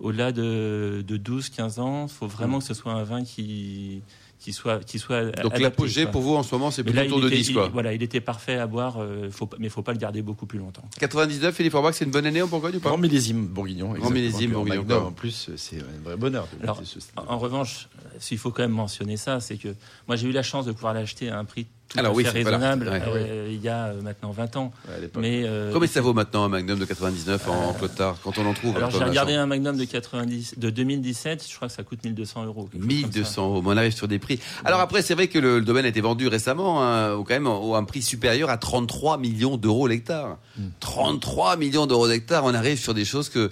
au-delà 0.00 0.32
de, 0.32 1.04
de 1.06 1.18
12-15 1.18 1.80
ans, 1.80 2.06
il 2.06 2.12
faut 2.12 2.26
vraiment 2.26 2.58
que 2.58 2.64
ce 2.64 2.74
soit 2.74 2.92
un 2.92 3.04
vin 3.04 3.22
qui 3.22 4.02
qui 4.40 4.52
soit 4.52 4.82
qui 4.84 4.98
soit 4.98 5.26
donc 5.42 5.58
l'apogée 5.58 6.06
pour 6.06 6.22
vous 6.22 6.34
en 6.34 6.42
ce 6.42 6.54
moment 6.54 6.70
c'est 6.70 6.82
plutôt 6.82 7.00
autour 7.00 7.20
de 7.20 7.28
10 7.28 7.52
quoi. 7.52 7.68
voilà 7.68 7.92
il 7.92 8.02
était 8.02 8.20
parfait 8.20 8.56
à 8.56 8.66
boire 8.66 8.96
euh, 8.98 9.30
faut, 9.30 9.48
mais 9.58 9.66
il 9.66 9.70
faut 9.70 9.82
pas 9.82 9.92
le 9.92 9.98
garder 9.98 10.22
beaucoup 10.22 10.46
plus 10.46 10.58
longtemps 10.58 10.82
99 10.98 11.54
Philippe 11.54 11.74
Orbach 11.74 11.94
c'est 11.94 12.06
une 12.06 12.10
bonne 12.10 12.26
année 12.26 12.42
en 12.42 12.46
Bourgogne 12.46 12.76
ou 12.76 12.80
pas? 12.80 12.88
Grand 12.88 12.98
millésime 12.98 13.46
bourguignon 13.46 13.92
grand 13.92 14.10
millésime 14.10 14.52
bourguignon 14.52 15.06
en 15.06 15.12
plus 15.12 15.50
c'est 15.56 15.78
un 15.78 16.02
vrai 16.04 16.16
bonheur 16.16 16.48
Alors, 16.62 16.82
en 17.16 17.38
revanche 17.38 17.88
s'il 18.18 18.38
faut 18.38 18.50
quand 18.50 18.62
même 18.62 18.70
mentionner 18.72 19.16
ça 19.16 19.40
c'est 19.40 19.56
que 19.56 19.74
moi 20.08 20.16
j'ai 20.16 20.28
eu 20.28 20.32
la 20.32 20.42
chance 20.42 20.64
de 20.64 20.72
pouvoir 20.72 20.94
l'acheter 20.94 21.28
à 21.28 21.38
un 21.38 21.44
prix 21.44 21.66
tout 21.90 21.98
Alors, 21.98 22.14
oui, 22.14 22.24
raisonnable 22.24 22.88
euh, 22.88 23.48
il 23.50 23.60
y 23.60 23.68
a 23.68 23.86
euh, 23.88 24.00
maintenant 24.00 24.30
20 24.30 24.56
ans. 24.56 24.72
mais 25.18 25.42
euh, 25.44 25.72
Combien 25.72 25.88
ça 25.88 26.00
vaut 26.00 26.14
maintenant 26.14 26.44
un 26.44 26.48
Magnum 26.48 26.78
de 26.78 26.84
99 26.84 27.48
en 27.48 27.72
Clotard 27.74 28.16
quand 28.22 28.38
on 28.38 28.46
en 28.46 28.54
trouve 28.54 28.76
Alors 28.76 28.92
j'ai 28.92 29.02
regardé 29.02 29.34
un 29.34 29.46
Magnum 29.46 29.76
de 29.76 29.84
90 29.84 30.58
de 30.58 30.70
2017, 30.70 31.46
je 31.50 31.56
crois 31.56 31.66
que 31.66 31.74
ça 31.74 31.82
coûte 31.82 32.04
1200 32.04 32.44
euros. 32.46 32.70
1200 32.74 33.44
euros, 33.44 33.62
on 33.66 33.76
arrive 33.76 33.92
sur 33.92 34.06
des 34.06 34.20
prix. 34.20 34.38
Alors 34.64 34.78
après 34.78 35.02
c'est 35.02 35.14
vrai 35.14 35.26
que 35.26 35.40
le, 35.40 35.60
domaine 35.62 35.84
a 35.84 35.88
été 35.88 36.00
vendu 36.00 36.28
récemment 36.28 36.80
hein, 36.84 37.16
quand 37.26 37.34
même 37.34 37.48
au 37.48 37.74
un 37.74 37.84
prix 37.84 38.02
supérieur 38.02 38.50
à 38.50 38.56
33 38.56 39.18
millions 39.18 39.56
d'euros 39.56 39.88
l'hectare. 39.88 40.38
33 40.78 41.56
hmm. 41.56 41.58
millions 41.58 41.86
d'euros 41.86 42.06
l'hectare, 42.06 42.44
on 42.44 42.54
arrive 42.54 42.78
sur 42.78 42.94
des 42.94 43.04
choses 43.04 43.28
que 43.28 43.50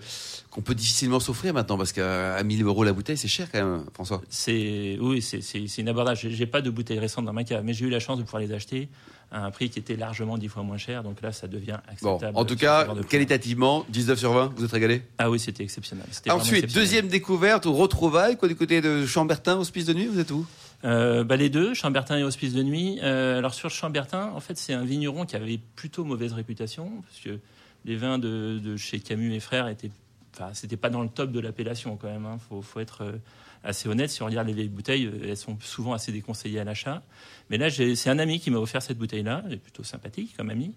qu'on 0.59 0.63
peut 0.63 0.75
difficilement 0.75 1.21
s'offrir 1.21 1.55
maintenant 1.55 1.79
parce 1.79 1.93
qu'à 1.93 2.43
1000 2.43 2.65
euros 2.65 2.83
la 2.83 2.93
bouteille, 2.93 3.17
c'est 3.17 3.29
cher 3.29 3.47
quand 3.53 3.65
même, 3.65 3.85
François. 3.95 4.21
C'est 4.29 4.99
oui, 5.01 5.23
c'est 5.23 5.79
inabordable. 5.79 6.19
J'ai 6.21 6.47
pas 6.47 6.63
de 6.63 6.69
bouteilles 6.69 6.99
récentes 6.99 7.27
dans 7.27 7.33
ma 7.33 7.45
cave, 7.45 7.63
mais 7.65 7.75
j'ai 7.75 7.87
eu 7.87 7.91
la 7.91 8.01
chance 8.01 8.19
de 8.19 8.25
pouvoir 8.25 8.43
les 8.43 8.53
acheter 8.53 8.89
à 9.31 9.45
un 9.45 9.53
prix 9.53 9.71
qui 9.71 9.79
était 9.79 9.95
largement 9.95 10.37
10 10.37 10.49
fois 10.49 10.65
moins 10.65 10.77
cher. 10.77 11.05
Donc 11.05 11.23
là, 11.23 11.31
ça 11.31 11.47
devient 11.47 11.79
acceptable. 11.87 12.37
en 12.37 12.45
tout 12.45 12.57
cas, 12.57 12.89
qualitativement, 13.09 13.87
19 13.91 14.19
sur 14.19 14.33
20, 14.33 14.53
vous 14.57 14.65
êtes 14.65 14.73
régalé? 14.73 15.03
Ah 15.19 15.31
oui, 15.31 15.39
c'était 15.39 15.63
exceptionnel. 15.63 16.07
Ensuite, 16.29 16.75
deuxième 16.75 17.07
découverte 17.07 17.65
ou 17.67 17.73
retrouvaille, 17.73 18.37
quoi, 18.37 18.49
du 18.49 18.57
côté 18.57 18.81
de 18.81 19.07
Chambertin, 19.07 19.59
hospice 19.59 19.85
de 19.85 19.95
nuit, 19.95 20.07
vous 20.07 20.19
êtes 20.19 20.33
où? 20.33 20.45
Euh, 20.85 21.23
bah 21.23 21.37
les 21.37 21.51
deux, 21.51 21.73
Chambertin 21.73 22.19
et 22.19 22.25
Hospice 22.25 22.53
de 22.53 22.63
Nuit. 22.65 22.99
Euh, 23.03 23.39
alors 23.39 23.55
sur 23.55 23.71
Chambertin, 23.71 24.33
en 24.35 24.41
fait, 24.41 24.57
c'est 24.59 24.73
un 24.73 24.85
vigneron 24.85 25.25
qui 25.25 25.37
avait 25.37 25.61
plutôt 25.77 26.05
mauvaise 26.05 26.33
réputation, 26.33 27.03
parce 27.03 27.21
que 27.21 27.41
les 27.85 27.97
vins 27.97 28.19
de, 28.19 28.61
de 28.63 28.77
chez 28.77 28.99
Camus 28.99 29.35
et 29.35 29.41
Frères 29.41 29.69
étaient 29.69 29.91
Enfin, 30.39 30.51
c'était 30.55 30.77
pas 30.77 30.91
dans 30.91 31.03
le 31.03 31.09
top 31.09 31.33
de 31.33 31.41
l'appellation 31.41 31.97
quand 31.97 32.09
même. 32.09 32.23
Il 32.23 32.55
hein. 32.57 32.61
faut, 32.63 32.81
être 32.81 33.03
euh, 33.03 33.13
assez 33.65 33.89
honnête. 33.89 34.09
Si 34.09 34.23
on 34.23 34.27
regarde 34.27 34.47
les 34.47 34.53
vieilles 34.53 34.69
bouteilles, 34.69 35.07
euh, 35.07 35.31
elles 35.31 35.37
sont 35.37 35.59
souvent 35.61 35.93
assez 35.95 36.13
déconseillées 36.13 36.61
à 36.61 36.65
l'achat. 36.65 37.03
Mais 37.51 37.59
là, 37.59 37.71
c'est 37.71 38.09
un 38.09 38.21
ami 38.21 38.39
qui 38.39 38.53
m'a 38.53 38.59
offert 38.59 38.81
cette 38.81 38.99
bouteille-là. 38.99 39.43
Elle 39.47 39.55
est 39.55 39.57
plutôt 39.57 39.83
sympathique 39.83 40.37
comme 40.37 40.51
ami. 40.51 40.75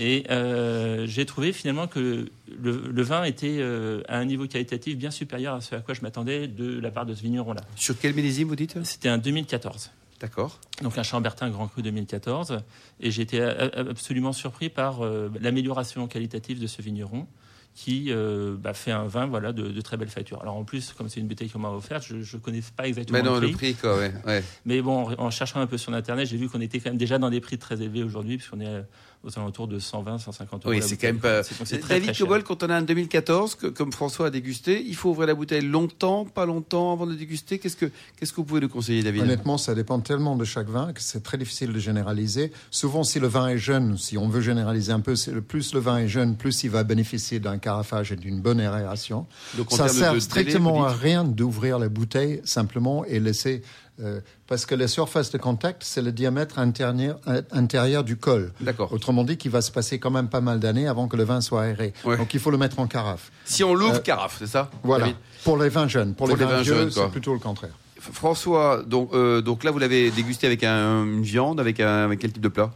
Et 0.00 0.24
euh, 0.30 1.06
j'ai 1.06 1.24
trouvé 1.24 1.52
finalement 1.52 1.86
que 1.86 2.28
le, 2.60 3.02
vin 3.02 3.22
était 3.22 3.62
à 4.08 4.18
un 4.18 4.24
niveau 4.24 4.48
qualitatif 4.48 4.96
bien 4.96 5.12
supérieur 5.12 5.54
à 5.54 5.60
ce 5.60 5.76
à 5.76 5.80
quoi 5.80 5.94
je 5.94 6.00
m'attendais 6.00 6.48
de 6.48 6.80
la 6.80 6.90
part 6.90 7.06
de 7.06 7.14
ce 7.14 7.22
vigneron-là. 7.22 7.60
Sur 7.76 7.96
quel 7.98 8.14
millésime 8.14 8.48
vous 8.48 8.56
dites? 8.56 8.82
C'était 8.82 9.08
un 9.08 9.18
2014. 9.18 9.92
D'accord. 10.18 10.58
Donc 10.82 10.98
un 10.98 11.02
Chambertin 11.04 11.50
Grand 11.50 11.68
Cru 11.68 11.82
2014. 11.82 12.58
Et 13.00 13.08
été 13.20 13.40
absolument 13.40 14.32
surpris 14.32 14.70
par 14.70 15.02
l'amélioration 15.40 16.08
qualitative 16.08 16.60
de 16.60 16.66
ce 16.66 16.82
vigneron 16.82 17.28
qui 17.76 18.06
euh, 18.08 18.56
bah, 18.58 18.72
fait 18.72 18.90
un 18.90 19.06
vin 19.06 19.26
voilà, 19.26 19.52
de, 19.52 19.68
de 19.68 19.80
très 19.82 19.98
belle 19.98 20.08
facture. 20.08 20.40
Alors 20.40 20.56
en 20.56 20.64
plus, 20.64 20.94
comme 20.94 21.10
c'est 21.10 21.20
une 21.20 21.28
bouteille 21.28 21.50
qu'on 21.50 21.58
m'a 21.58 21.68
offerte, 21.70 22.04
je 22.08 22.16
ne 22.36 22.40
connais 22.40 22.62
pas 22.74 22.88
exactement 22.88 23.18
Mais 23.18 23.22
non, 23.22 23.34
le 23.34 23.42
le 23.42 23.52
prix. 23.52 23.72
prix, 23.72 23.74
quoi, 23.74 23.98
ouais. 23.98 24.12
ouais. 24.26 24.42
Mais 24.64 24.80
bon, 24.80 25.10
en, 25.10 25.26
en 25.26 25.30
cherchant 25.30 25.60
un 25.60 25.66
peu 25.66 25.76
sur 25.76 25.92
Internet, 25.92 26.26
j'ai 26.26 26.38
vu 26.38 26.48
qu'on 26.48 26.62
était 26.62 26.80
quand 26.80 26.88
même 26.88 26.96
déjà 26.96 27.18
dans 27.18 27.28
des 27.28 27.40
prix 27.40 27.58
très 27.58 27.82
élevés 27.82 28.02
aujourd'hui, 28.02 28.38
puisqu'on 28.38 28.60
est 28.60 28.82
aux 29.24 29.38
alentours 29.38 29.66
de 29.68 29.78
120, 29.78 30.18
150 30.18 30.64
euros. 30.66 30.74
Oui, 30.74 30.80
c'est 30.82 30.96
quand 30.96 31.08
même 31.08 31.18
pas. 31.18 31.42
C'est- 31.42 31.54
c'est 31.64 31.78
très, 31.78 32.00
David. 32.00 32.16
Cobol, 32.16 32.42
quand 32.44 32.62
on 32.62 32.70
a 32.70 32.76
un 32.76 32.82
2014, 32.82 33.54
que- 33.54 33.66
comme 33.66 33.92
François 33.92 34.26
a 34.26 34.30
dégusté, 34.30 34.82
il 34.86 34.94
faut 34.94 35.10
ouvrir 35.10 35.26
la 35.26 35.34
bouteille 35.34 35.62
longtemps, 35.62 36.24
pas 36.24 36.46
longtemps 36.46 36.92
avant 36.92 37.06
de 37.06 37.14
déguster. 37.14 37.58
Qu'est-ce 37.58 37.76
que, 37.76 37.86
qu'est-ce 38.18 38.32
que 38.32 38.36
vous 38.36 38.44
pouvez 38.44 38.60
nous 38.60 38.68
conseiller, 38.68 39.02
David? 39.02 39.22
Honnêtement, 39.22 39.58
ça 39.58 39.74
dépend 39.74 40.00
tellement 40.00 40.36
de 40.36 40.44
chaque 40.44 40.68
vin 40.68 40.92
que 40.92 41.02
c'est 41.02 41.22
très 41.22 41.38
difficile 41.38 41.72
de 41.72 41.78
généraliser. 41.78 42.52
Souvent, 42.70 43.02
si 43.04 43.18
le 43.20 43.26
vin 43.26 43.48
est 43.48 43.58
jeune, 43.58 43.96
si 43.98 44.16
on 44.18 44.28
veut 44.28 44.40
généraliser 44.40 44.92
un 44.92 45.00
peu, 45.00 45.16
c'est 45.16 45.32
le 45.32 45.42
plus 45.42 45.74
le 45.74 45.80
vin 45.80 45.98
est 45.98 46.08
jeune, 46.08 46.36
plus 46.36 46.62
il 46.64 46.70
va 46.70 46.84
bénéficier 46.84 47.40
d'un 47.40 47.58
carafage 47.58 48.12
et 48.12 48.16
d'une 48.16 48.40
bonne 48.40 48.60
aération. 48.60 49.26
Donc, 49.56 49.72
Ça 49.72 49.88
sert 49.88 50.14
de 50.14 50.20
strictement 50.20 50.84
à 50.84 50.92
rien 50.92 51.24
d'ouvrir 51.24 51.78
la 51.78 51.88
bouteille 51.88 52.40
simplement 52.44 53.04
et 53.04 53.18
laisser 53.20 53.62
euh, 54.00 54.20
parce 54.46 54.66
que 54.66 54.74
la 54.74 54.88
surface 54.88 55.30
de 55.30 55.38
contact, 55.38 55.82
c'est 55.84 56.02
le 56.02 56.12
diamètre 56.12 56.58
intérieur, 56.58 57.18
euh, 57.28 57.42
intérieur 57.52 58.04
du 58.04 58.16
col. 58.16 58.52
D'accord. 58.60 58.92
Autrement 58.92 59.24
dit, 59.24 59.36
qu'il 59.36 59.50
va 59.50 59.62
se 59.62 59.70
passer 59.70 59.98
quand 59.98 60.10
même 60.10 60.28
pas 60.28 60.40
mal 60.40 60.60
d'années 60.60 60.86
avant 60.86 61.08
que 61.08 61.16
le 61.16 61.24
vin 61.24 61.40
soit 61.40 61.62
aéré. 61.62 61.92
Ouais. 62.04 62.16
Donc 62.16 62.34
il 62.34 62.40
faut 62.40 62.50
le 62.50 62.58
mettre 62.58 62.78
en 62.78 62.86
carafe. 62.86 63.30
Si 63.44 63.64
on 63.64 63.74
l'ouvre, 63.74 63.96
Euh, 63.96 63.98
carafe, 64.00 64.36
c'est 64.38 64.46
ça 64.46 64.70
Voilà. 64.82 65.04
David? 65.06 65.16
Pour 65.44 65.56
les 65.58 65.68
vins 65.68 65.88
jeunes. 65.88 66.14
Pour, 66.14 66.26
Pour 66.28 66.36
les, 66.36 66.44
les 66.44 66.50
vins, 66.50 66.62
vieux, 66.62 66.90
c'est 66.90 67.08
plutôt 67.10 67.32
le 67.32 67.38
contraire. 67.40 67.72
François, 67.98 68.82
donc, 68.86 69.10
euh, 69.14 69.40
donc 69.40 69.64
là, 69.64 69.70
vous 69.70 69.78
l'avez 69.78 70.10
dégusté 70.10 70.46
avec 70.46 70.62
un- 70.62 71.04
une 71.04 71.22
viande, 71.22 71.58
avec, 71.58 71.80
un, 71.80 72.04
avec 72.04 72.20
quel 72.20 72.32
type 72.32 72.42
de 72.42 72.48
plat? 72.48 72.70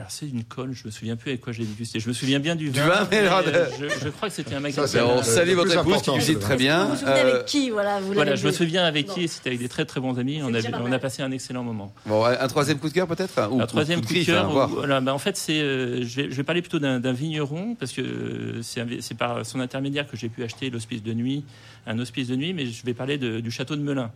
Euh, 0.00 0.02
alors 0.02 0.10
c'est 0.10 0.26
une 0.28 0.44
colle, 0.44 0.72
je 0.72 0.86
me 0.86 0.90
souviens 0.90 1.16
plus 1.16 1.30
avec 1.30 1.40
quoi 1.42 1.52
je 1.52 1.60
l'ai 1.60 1.66
dégusté. 1.66 2.00
Je 2.00 2.08
me 2.08 2.12
souviens 2.14 2.38
bien 2.40 2.56
du 2.56 2.70
Du 2.70 2.80
vin. 2.80 2.88
vin, 2.88 3.08
mais 3.10 3.18
euh, 3.20 3.66
je, 3.78 3.86
je 4.04 4.08
crois 4.08 4.28
que 4.28 4.34
c'était 4.34 4.54
un 4.54 4.60
magasin. 4.60 4.82
Ben, 5.04 5.04
On 5.18 5.22
salue 5.22 5.54
votre 5.54 5.76
épouse 5.76 6.02
qui 6.02 6.10
cuisine 6.12 6.38
très 6.38 6.56
bien. 6.56 6.84
Vous 6.84 6.90
vous 6.92 6.96
souvenez 6.96 7.12
Euh, 7.20 7.32
avec 7.34 7.44
qui 7.46 7.70
voilà, 7.70 8.00
vous 8.00 8.06
Voilà, 8.12 8.30
l'avez 8.32 8.36
je 8.42 8.46
me 8.46 8.52
souviens 8.52 8.84
avec 8.84 9.08
Non. 9.08 9.14
qui, 9.14 9.28
c'était 9.28 9.50
avec 9.50 9.60
des 9.60 9.68
très 9.68 9.84
très 9.84 10.00
bons 10.00 10.18
amis. 10.18 10.40
On 10.42 10.52
a, 10.54 10.58
on 10.94 10.98
passé 10.98 11.22
un 11.22 11.30
excellent 11.30 11.62
moment. 11.64 11.92
Bon, 12.06 12.24
un 12.24 12.48
troisième 12.48 12.78
coup 12.78 12.88
de 12.88 12.94
cœur 12.94 13.06
peut-être 13.06 13.30
Enfin, 13.30 13.48
ou- 13.48 13.60
Un 13.60 13.64
ou 13.64 13.66
troisième 13.66 14.00
coup 14.04 14.12
de 14.12 14.24
cœur, 14.24 14.44
hein, 14.46 14.48
voir. 14.52 14.70
où- 14.70 14.74
voilà, 14.76 15.00
bah, 15.00 15.14
en 15.14 15.18
fait, 15.18 15.36
c'est, 15.36 15.60
euh, 15.60 16.02
je, 16.02 16.16
vais, 16.22 16.30
je 16.30 16.34
vais 16.36 16.42
parler 16.42 16.62
plutôt 16.62 16.78
d'un, 16.78 17.12
vigneron 17.12 17.74
parce 17.74 17.92
que 17.92 18.00
euh, 18.00 18.62
c'est, 18.62 19.14
par 19.16 19.44
son 19.46 19.60
intermédiaire 19.60 20.06
que 20.08 20.16
j'ai 20.16 20.28
pu 20.28 20.42
acheter 20.44 20.70
l'hospice 20.70 21.02
de 21.02 21.12
nuit, 21.12 21.44
un 21.86 21.98
hospice 21.98 22.28
de 22.28 22.36
nuit, 22.36 22.52
mais 22.54 22.66
je 22.66 22.84
vais 22.84 22.94
parler 22.94 23.18
de- 23.18 23.40
du 23.40 23.50
château 23.50 23.76
de 23.76 23.82
Melun, 23.82 24.10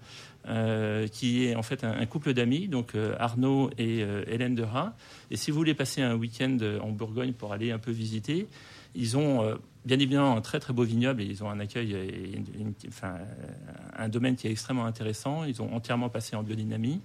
euh, 0.47 1.07
qui 1.07 1.47
est 1.47 1.55
en 1.55 1.63
fait 1.63 1.85
un, 1.85 2.05
couple 2.07 2.35
d'amis, 2.35 2.69
donc 2.69 2.95
euh, 2.95 3.15
Arnaud 3.19 3.71
et 3.79 4.03
euh, 4.03 4.25
Hélène 4.27 4.55
de 4.55 4.63
Rat. 4.63 4.95
Et 5.31 5.37
si 5.37 5.51
vous 5.51 5.57
voulez 5.57 5.75
passer 5.75 6.03
un 6.03 6.17
week-end 6.17 6.59
en 6.83 6.91
Bourgogne 6.91 7.33
pour 7.33 7.53
aller 7.53 7.71
un 7.71 7.79
peu 7.79 7.91
visiter, 7.91 8.47
ils 8.95 9.17
ont 9.17 9.43
euh, 9.43 9.55
bien 9.85 9.99
évidemment 9.99 10.37
un 10.37 10.41
très 10.41 10.61
très 10.61 10.73
beau 10.73 10.83
vignoble 10.85 11.21
et 11.21 11.27
ils 11.27 11.45
ont 11.45 11.51
un 11.51 11.61
accueil 11.61 11.93
et 11.93 12.37
une- 12.37 12.47
une- 12.69 12.75
enfin, 12.89 13.17
euh, 13.19 13.25
un 13.99 14.09
domaine 14.09 14.35
qui 14.35 14.47
est 14.47 14.51
extrêmement 14.51 14.87
intéressant. 14.87 15.45
Ils 15.45 15.61
ont 15.61 15.75
entièrement 15.75 16.09
passé 16.09 16.37
en 16.37 16.43
biodynamie, 16.43 17.01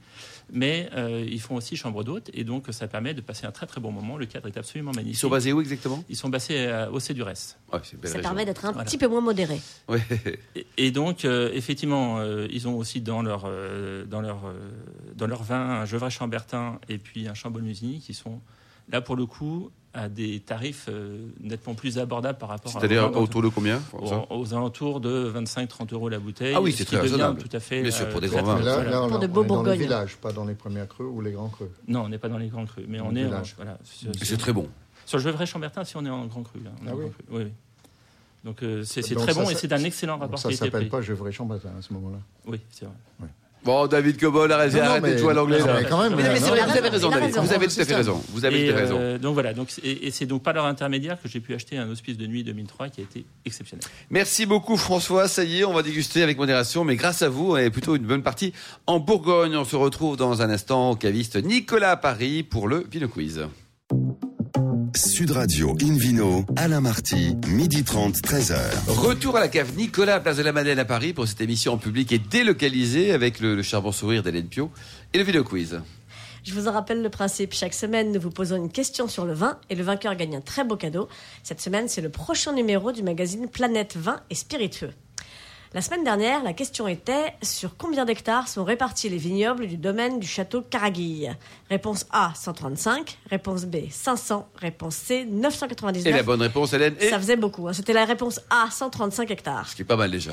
mais 0.51 0.89
euh, 0.96 1.25
ils 1.29 1.41
font 1.41 1.55
aussi 1.55 1.75
chambre 1.75 2.03
d'hôte 2.05 2.29
et 2.34 2.43
donc 2.46 2.67
ça 2.72 2.88
permet 2.88 3.13
de 3.13 3.19
passer 3.22 3.46
un 3.46 3.51
très 3.51 3.65
très 3.65 3.81
bon 3.81 3.91
moment. 3.91 4.15
Le 4.17 4.25
cadre 4.27 4.48
est 4.48 4.58
absolument 4.58 4.91
Ils 4.93 4.98
magnifique. 4.98 5.19
sont 5.19 5.29
basés 5.29 5.51
où 5.51 5.60
exactement? 5.60 6.03
Ils 6.10 6.15
sont 6.15 6.29
basés 6.29 6.67
à- 6.67 6.89
au 6.91 7.00
Cédurès. 7.00 7.58
Ouais, 7.74 7.79
Ça 7.84 7.98
région. 8.01 8.22
permet 8.22 8.46
d'être 8.46 8.63
un 8.65 8.72
Voilà. 8.72 8.86
petit 8.86 8.98
peu 8.98 9.08
moins 9.08 9.22
modéré. 9.22 9.60
Ouais. 9.89 10.01
Et, 10.55 10.65
et 10.77 10.91
donc, 10.91 11.25
euh, 11.25 11.51
effectivement, 11.53 12.19
euh, 12.19 12.48
ils 12.50 12.67
ont 12.67 12.77
aussi 12.77 13.01
dans 13.01 13.22
leur, 13.22 13.43
euh, 13.46 14.05
dans, 14.05 14.22
leur, 14.22 14.46
euh, 14.46 14.53
dans 15.15 15.27
leur 15.27 15.43
vin 15.43 15.81
un 15.81 15.86
Gevrey 15.86 16.10
Chambertin 16.12 16.79
et 16.88 16.98
puis 16.98 17.27
un 17.27 17.34
Chambol 17.34 17.62
Musigny 17.63 18.00
qui 18.00 18.13
sont 18.13 18.39
là 18.89 19.01
pour 19.01 19.15
le 19.17 19.25
coup 19.25 19.69
à 19.93 20.08
des 20.08 20.39
tarifs 20.39 20.86
euh, 20.88 21.17
nettement 21.41 21.74
plus 21.74 21.98
abordables 21.98 22.38
par 22.38 22.50
rapport 22.50 22.75
à 22.75 22.79
C'est-à-dire 22.79 23.12
autour 23.17 23.41
de 23.41 23.48
combien 23.50 23.81
aux, 23.93 24.12
aux 24.29 24.53
alentours 24.53 25.00
de 25.00 25.31
25-30 25.36 25.93
euros 25.93 26.10
la 26.10 26.19
bouteille. 26.19 26.53
Ah 26.55 26.62
oui, 26.62 26.72
ce 26.72 26.79
c'est 26.79 26.86
très 26.86 27.00
raisonnable. 27.00 27.41
Tout 27.41 27.50
à 27.55 27.60
fait. 27.60 27.81
Bien 27.81 27.89
sûr, 27.91 28.08
pour 28.10 28.22
des 28.22 28.27
grands 28.27 28.43
vins. 28.43 28.60
Mais 28.60 28.65
là, 28.65 28.75
voilà. 28.75 28.89
là, 28.91 29.03
on, 29.03 29.10
Pour 29.10 29.19
de 29.19 29.25
beaux 29.27 29.43
est 29.43 29.48
dans 29.48 29.55
les 29.55 29.63
Bourgognes. 29.63 29.79
villages, 29.79 30.17
pas 30.17 30.31
dans 30.31 30.46
les 30.46 30.53
premiers 30.53 30.86
crus 30.88 31.08
ou 31.12 31.22
les 31.22 31.31
grands 31.31 31.50
crus. 31.50 31.69
Non, 31.88 32.01
on 32.03 32.10
n'est 32.10 32.19
pas 32.19 32.29
dans 32.29 32.38
les 32.38 32.50
grands 32.50 32.65
crus, 32.65 32.86
mais 32.88 33.00
Dans 33.00 33.08
on 33.08 33.15
est 33.15 33.25
en- 33.25 33.41
voilà, 33.58 33.79
sur, 33.84 34.12
C'est 34.22 34.38
très 34.38 34.53
bon. 34.53 34.69
sur 35.08 35.17
le 35.17 35.24
Gevrey 35.24 35.48
Chambertin, 35.48 35.84
si 35.84 35.98
on 35.98 36.05
est 36.05 36.10
en 36.10 36.25
grand 36.27 36.43
cru. 36.43 36.60
là, 36.63 36.69
Ah 36.86 36.91
oui. 36.93 37.00
grand 37.01 37.10
cru. 37.10 37.24
Oui, 37.31 37.43
oui. 37.46 37.51
Donc 38.46 38.63
euh, 38.63 38.84
c'est 38.84 39.01
très 39.01 39.34
ça, 39.34 39.43
bon 39.43 39.50
et 39.50 39.55
c'est 39.55 39.67
d'un 39.67 39.84
excellent 39.84 40.17
rapport 40.17 40.38
ça 40.39 40.48
qualité-prix. 40.50 40.72
s'appelle 40.72 40.89
pas 40.89 41.01
Gevrey 41.01 41.31
Chambertin 41.31 41.72
à 41.77 41.81
ce 41.81 41.91
moment-là. 41.93 42.19
Oui, 42.46 42.62
c'est 42.72 42.86
vrai. 42.86 43.27
Bon, 43.63 43.87
David 43.87 44.17
Cobol, 44.19 44.49
arrêtez, 44.51 44.77
Non, 44.77 44.83
non, 44.85 44.89
arrêtez 44.91 45.07
de 45.09 45.13
mais- 45.13 45.17
jouer 45.19 45.31
à 45.31 45.33
l'anglais. 45.33 45.57
mais 45.61 45.89
quand 45.89 46.01
même, 46.01 46.13
a 46.13 46.15
vous 46.15 46.21
avez 46.21 46.29
raison, 46.29 46.45
raison, 46.53 47.09
a 47.09 47.11
David. 47.15 47.25
raison. 47.35 47.41
Vous 47.41 47.53
avez 47.53 47.67
tout 47.67 47.81
à 47.81 47.85
fait 47.85 47.95
raison. 47.95 48.23
Vous 48.29 48.45
avez 48.45 48.61
Et, 48.61 48.67
tout 48.67 48.71
à 48.73 48.75
fait 48.77 48.81
raison. 48.83 48.97
euh, 48.99 49.17
donc 49.17 49.33
voilà, 49.33 49.53
donc, 49.53 49.67
et, 49.83 50.07
et 50.07 50.11
c'est 50.11 50.25
donc 50.25 50.43
par 50.43 50.53
leur 50.53 50.65
intermédiaire 50.65 51.17
que 51.21 51.27
j'ai 51.27 51.41
pu 51.41 51.53
acheter 51.53 51.77
un 51.77 51.89
hospice 51.89 52.17
de 52.17 52.25
nuit 52.25 52.43
2003 52.45 52.87
qui 52.89 53.01
a 53.01 53.03
été 53.03 53.25
exceptionnel. 53.45 53.83
Merci 54.09 54.45
beaucoup 54.45 54.77
François. 54.77 55.27
Ça 55.27 55.43
y 55.43 55.59
est, 55.59 55.65
on 55.65 55.73
va 55.73 55.83
déguster 55.83 56.23
avec 56.23 56.37
modération, 56.37 56.85
mais 56.85 56.95
grâce 56.95 57.21
à 57.21 57.27
vous, 57.29 57.57
et 57.57 57.69
plutôt 57.69 57.95
une 57.97 58.05
bonne 58.05 58.23
partie 58.23 58.53
en 58.87 58.99
Bourgogne. 58.99 59.55
On 59.57 59.65
se 59.65 59.75
retrouve 59.75 60.15
dans 60.15 60.41
un 60.41 60.49
instant 60.49 60.91
au 60.91 60.95
caviste 60.95 61.35
Nicolas 61.35 61.91
à 61.91 61.97
Paris 61.97 62.43
pour 62.43 62.67
le 62.69 62.85
Vino 62.89 63.07
Quiz. 63.09 63.41
Sud 64.99 65.31
Radio 65.31 65.77
Invino, 65.81 66.45
Alain 66.57 66.81
Marty, 66.81 67.33
midi 67.47 67.85
30, 67.85 68.15
13h. 68.15 68.57
Retour 68.89 69.37
à 69.37 69.39
la 69.39 69.47
cave 69.47 69.77
Nicolas, 69.77 70.19
place 70.19 70.35
de 70.35 70.43
la 70.43 70.51
Madeleine 70.51 70.77
à 70.79 70.83
Paris 70.83 71.13
pour 71.13 71.25
cette 71.25 71.39
émission 71.39 71.71
en 71.71 71.77
public 71.77 72.11
et 72.11 72.19
délocalisée 72.19 73.13
avec 73.13 73.39
le, 73.39 73.55
le 73.55 73.61
charbon 73.61 73.93
sourire 73.93 74.23
d'Hélène 74.23 74.47
Pio 74.47 74.71
et 75.13 75.17
le 75.17 75.23
Vino 75.23 75.45
Quiz. 75.45 75.79
Je 76.43 76.53
vous 76.53 76.67
en 76.67 76.73
rappelle 76.73 77.01
le 77.01 77.09
principe. 77.09 77.53
Chaque 77.53 77.73
semaine, 77.73 78.11
nous 78.11 78.19
vous 78.19 78.29
posons 78.29 78.57
une 78.57 78.69
question 78.69 79.07
sur 79.07 79.23
le 79.23 79.33
vin 79.33 79.57
et 79.69 79.75
le 79.75 79.83
vainqueur 79.83 80.15
gagne 80.15 80.35
un 80.35 80.41
très 80.41 80.65
beau 80.65 80.75
cadeau. 80.75 81.07
Cette 81.43 81.61
semaine, 81.61 81.87
c'est 81.87 82.01
le 82.01 82.09
prochain 82.09 82.51
numéro 82.51 82.91
du 82.91 83.01
magazine 83.01 83.47
Planète 83.47 83.95
Vin 83.95 84.19
et 84.29 84.35
Spiritueux. 84.35 84.91
La 85.75 85.81
semaine 85.81 86.03
dernière, 86.03 86.41
la 86.43 86.53
question 86.53 86.88
était 86.88 87.35
sur 87.43 87.77
combien 87.77 88.03
d'hectares 88.03 88.47
sont 88.47 88.63
répartis 88.63 89.07
les 89.07 89.17
vignobles 89.19 89.67
du 89.67 89.77
domaine 89.77 90.19
du 90.19 90.25
château 90.27 90.61
Caraguille 90.63 91.31
Réponse 91.69 92.07
A 92.11 92.31
135, 92.35 93.19
réponse 93.29 93.65
B 93.65 93.75
500, 93.91 94.49
réponse 94.55 94.95
C 94.95 95.25
999. 95.25 96.07
Et 96.07 96.11
la 96.17 96.23
bonne 96.23 96.41
réponse, 96.41 96.73
Hélène, 96.73 96.95
est 96.99 97.09
Ça 97.09 97.19
faisait 97.19 97.35
beaucoup. 97.35 97.67
hein. 97.67 97.73
C'était 97.73 97.93
la 97.93 98.05
réponse 98.05 98.41
A 98.49 98.71
135 98.71 99.29
hectares. 99.29 99.67
ce 99.69 99.75
qui 99.75 99.83
est 99.83 99.85
pas 99.85 99.95
mal 99.95 100.09
déjà. 100.09 100.31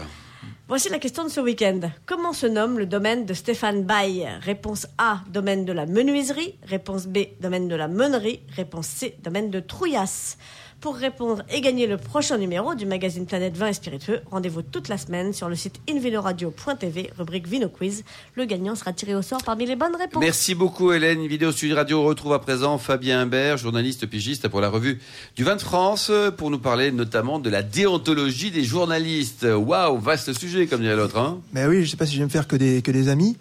Voici 0.68 0.88
la 0.88 0.98
question 0.98 1.22
de 1.24 1.28
ce 1.28 1.40
week-end. 1.40 1.80
Comment 2.06 2.32
se 2.32 2.46
nomme 2.46 2.78
le 2.78 2.86
domaine 2.86 3.26
de 3.26 3.34
Stéphane 3.34 3.82
Baye? 3.84 4.26
Réponse 4.40 4.86
A, 4.96 5.20
domaine 5.28 5.64
de 5.66 5.72
la 5.72 5.84
menuiserie. 5.86 6.58
Réponse 6.66 7.06
B, 7.06 7.18
domaine 7.40 7.68
de 7.68 7.76
la 7.76 7.88
meunerie. 7.88 8.40
Réponse 8.56 8.86
C, 8.86 9.16
domaine 9.22 9.50
de 9.50 9.60
Trouillas. 9.60 10.36
Pour 10.80 10.96
répondre 10.96 11.42
et 11.50 11.62
gagner 11.62 11.86
le 11.86 11.96
prochain 11.96 12.36
numéro 12.36 12.74
du 12.74 12.84
magazine 12.84 13.24
Planète 13.24 13.56
Vin 13.56 13.68
et 13.68 13.72
Spiritueux, 13.72 14.20
rendez-vous 14.30 14.60
toute 14.60 14.88
la 14.88 14.98
semaine 14.98 15.32
sur 15.32 15.48
le 15.48 15.56
site 15.56 15.80
invinoradio.tv, 15.90 17.10
rubrique 17.18 17.48
Vino 17.48 17.68
Quiz. 17.68 18.04
Le 18.34 18.44
gagnant 18.44 18.74
sera 18.74 18.92
tiré 18.92 19.14
au 19.14 19.22
sort 19.22 19.42
parmi 19.42 19.64
les 19.64 19.74
bonnes 19.74 19.96
réponses. 19.96 20.22
Merci 20.22 20.54
beaucoup 20.54 20.92
Hélène. 20.92 21.22
Une 21.22 21.28
vidéo 21.28 21.50
Sud 21.50 21.72
Radio 21.72 22.02
retrouve 22.04 22.34
à 22.34 22.38
présent 22.40 22.76
Fabien 22.76 23.20
Imbert, 23.20 23.56
journaliste 23.56 24.06
pigiste 24.06 24.48
pour 24.48 24.60
la 24.60 24.68
revue 24.68 25.00
du 25.34 25.44
Vin 25.44 25.56
de 25.56 25.62
France, 25.62 26.12
pour 26.36 26.50
nous 26.50 26.58
parler 26.58 26.92
notamment 26.92 27.38
de 27.38 27.48
la 27.48 27.62
déontologie 27.62 28.50
des 28.50 28.62
journalistes. 28.62 29.46
Waouh, 29.50 29.98
vaste 29.98 30.38
sujet 30.38 30.66
comme 30.66 30.82
dirait 30.82 30.96
l'autre. 30.96 31.18
Hein 31.18 31.40
Mais 31.54 31.66
oui, 31.66 31.84
je 31.84 31.90
sais 31.92 31.96
pas 31.96 32.06
si 32.06 32.12
je 32.12 32.18
vais 32.18 32.24
me 32.26 32.30
faire 32.30 32.46
que 32.46 32.56
des, 32.56 32.82
que 32.82 32.90
des 32.90 33.08
amis. 33.08 33.36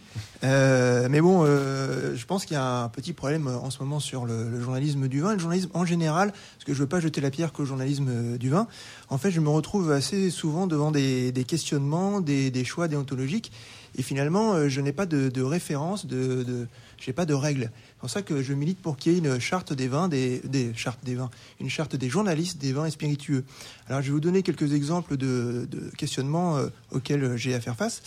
Euh, 0.45 1.07
mais 1.09 1.21
bon, 1.21 1.43
euh, 1.43 2.15
je 2.15 2.25
pense 2.25 2.45
qu'il 2.45 2.53
y 2.53 2.59
a 2.59 2.83
un 2.83 2.89
petit 2.89 3.13
problème 3.13 3.47
euh, 3.47 3.57
en 3.57 3.71
ce 3.71 3.79
moment 3.79 3.99
sur 3.99 4.25
le, 4.25 4.61
journalisme 4.61 5.07
du 5.07 5.21
vin, 5.21 5.33
le 5.33 5.39
journalisme 5.39 5.69
en 5.73 5.85
général, 5.85 6.31
parce 6.31 6.65
que 6.65 6.73
je 6.73 6.79
veux 6.79 6.87
pas 6.87 6.99
jeter 6.99 7.19
la 7.19 7.31
pierre 7.31 7.51
qu'au 7.51 7.65
journalisme 7.65 8.37
du 8.37 8.49
vin. 8.49 8.67
En 9.09 9.17
fait, 9.17 9.31
je 9.31 9.39
me 9.39 9.49
retrouve 9.49 9.91
assez 9.91 10.29
souvent 10.29 10.67
devant 10.67 10.91
des, 10.91 11.33
questionnements, 11.47 12.21
des, 12.21 12.63
choix 12.63 12.87
déontologiques, 12.87 13.51
et 13.97 14.03
finalement, 14.03 14.67
je 14.67 14.81
n'ai 14.81 14.91
pas 14.91 15.05
de, 15.05 15.41
référence, 15.41 16.05
de, 16.05 16.43
de 16.43 16.67
j'ai 16.97 17.13
pas 17.13 17.25
de 17.25 17.33
règles. 17.33 17.71
C'est 17.73 17.99
pour 17.99 18.09
ça 18.09 18.21
que 18.21 18.41
je 18.41 18.53
milite 18.53 18.79
pour 18.81 18.97
qu'il 18.97 19.13
y 19.13 19.15
ait 19.15 19.19
une 19.19 19.39
charte 19.39 19.73
des 19.73 19.87
vins, 19.87 20.09
des, 20.09 20.41
des 20.43 20.73
chartes 20.75 21.03
des 21.03 21.15
vins, 21.15 21.29
une 21.59 21.69
charte 21.69 21.95
des 21.95 22.09
journalistes 22.09 22.59
des 22.59 22.73
vins 22.73 22.85
et 22.85 22.91
spiritueux. 22.91 23.45
Alors, 23.87 24.01
je 24.01 24.07
vais 24.07 24.13
vous 24.13 24.19
donner 24.19 24.43
quelques 24.43 24.73
exemples 24.73 25.17
de, 25.17 25.67
questionnements 25.97 26.59
auxquels 26.91 27.35
j'ai 27.37 27.55
à 27.55 27.61
faire 27.61 27.75
face. 27.75 28.01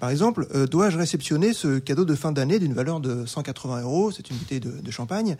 Par 0.00 0.10
exemple, 0.10 0.46
euh, 0.54 0.66
dois-je 0.66 0.96
réceptionner 0.96 1.52
ce 1.52 1.78
cadeau 1.78 2.04
de 2.04 2.14
fin 2.14 2.30
d'année 2.30 2.58
d'une 2.58 2.72
valeur 2.72 3.00
de 3.00 3.26
180 3.26 3.82
euros, 3.82 4.10
c'est 4.12 4.30
une 4.30 4.36
bouteille 4.36 4.60
de, 4.60 4.90
champagne, 4.90 5.36